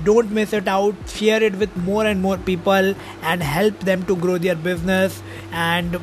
don't 0.04 0.32
miss 0.32 0.54
it 0.54 0.68
out. 0.68 0.96
Share 1.08 1.42
it 1.42 1.56
with 1.56 1.76
more 1.78 2.06
and 2.06 2.22
more 2.22 2.38
people 2.38 2.94
and 3.22 3.44
help 3.44 3.80
them 3.80 4.06
to 4.06 4.16
grow 4.16 4.38
their 4.38 4.56
business. 4.56 5.22
And 5.52 6.00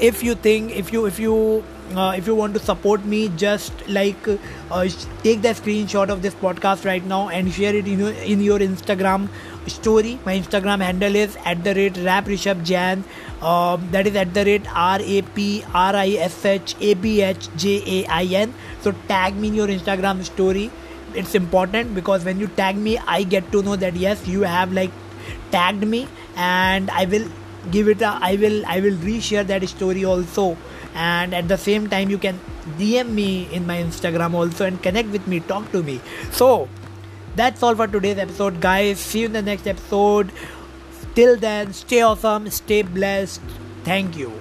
if 0.00 0.22
you 0.22 0.34
think 0.34 0.72
if 0.72 0.92
you 0.92 1.06
if 1.06 1.18
you 1.18 1.64
uh, 1.96 2.12
if 2.16 2.26
you 2.26 2.34
want 2.34 2.54
to 2.54 2.60
support 2.60 3.04
me 3.04 3.28
just 3.36 3.88
like 3.88 4.28
uh, 4.28 4.88
take 5.22 5.42
the 5.42 5.50
screenshot 5.60 6.08
of 6.08 6.22
this 6.22 6.34
podcast 6.34 6.84
right 6.84 7.04
now 7.04 7.28
and 7.28 7.52
share 7.52 7.74
it 7.74 7.86
in 7.86 7.98
your, 7.98 8.10
in 8.10 8.40
your 8.40 8.58
instagram 8.58 9.28
story. 9.66 10.18
My 10.24 10.38
instagram 10.38 10.80
handle 10.80 11.14
is 11.14 11.36
at 11.44 11.64
the 11.64 11.74
rate 11.74 11.96
rap 11.98 12.26
rishabh 12.26 12.64
jain. 12.64 13.04
Um, 13.40 13.88
that 13.90 14.06
is 14.06 14.16
at 14.16 14.34
the 14.34 14.44
rate 14.44 14.66
r 14.74 14.98
a 15.00 15.22
p 15.22 15.64
r 15.74 15.94
i 15.96 16.10
s 16.16 16.44
h 16.44 16.74
a 16.80 16.94
b 16.94 17.22
h 17.22 17.48
j 17.56 17.82
a 17.86 18.06
i 18.06 18.24
n. 18.24 18.54
So 18.82 18.92
tag 19.08 19.36
me 19.36 19.48
in 19.48 19.54
your 19.54 19.68
instagram 19.68 20.24
story. 20.24 20.70
It's 21.14 21.34
important 21.34 21.94
because 21.94 22.24
when 22.24 22.40
you 22.40 22.48
tag 22.48 22.76
me 22.76 22.98
i 23.06 23.22
get 23.22 23.50
to 23.52 23.62
know 23.62 23.76
that 23.76 23.94
yes 23.94 24.26
you 24.26 24.42
have 24.42 24.72
like 24.72 24.90
tagged 25.52 25.86
me 25.86 26.08
and 26.36 26.90
i 26.90 27.04
will 27.04 27.26
give 27.70 27.88
it 27.88 28.02
a 28.02 28.18
i 28.20 28.34
will 28.36 28.64
i 28.66 28.80
will 28.80 28.96
reshare 29.08 29.46
that 29.46 29.66
story 29.68 30.04
also 30.04 30.56
and 30.94 31.34
at 31.34 31.48
the 31.48 31.58
same 31.58 31.88
time 31.88 32.08
you 32.08 32.18
can 32.18 32.38
dm 32.78 33.10
me 33.10 33.48
in 33.52 33.66
my 33.66 33.76
instagram 33.82 34.32
also 34.32 34.64
and 34.64 34.82
connect 34.82 35.08
with 35.10 35.26
me 35.26 35.40
talk 35.40 35.70
to 35.72 35.82
me. 35.82 36.00
So 36.30 36.68
that's 37.36 37.62
all 37.62 37.74
for 37.74 37.88
today's 37.88 38.18
episode 38.18 38.60
guys. 38.60 39.00
See 39.00 39.20
you 39.20 39.26
in 39.26 39.32
the 39.32 39.42
next 39.42 39.66
episode. 39.66 40.30
Till 41.14 41.36
then 41.36 41.72
stay 41.72 42.00
awesome 42.00 42.50
stay 42.50 42.82
blessed. 42.82 43.40
Thank 43.84 44.16
you 44.16 44.32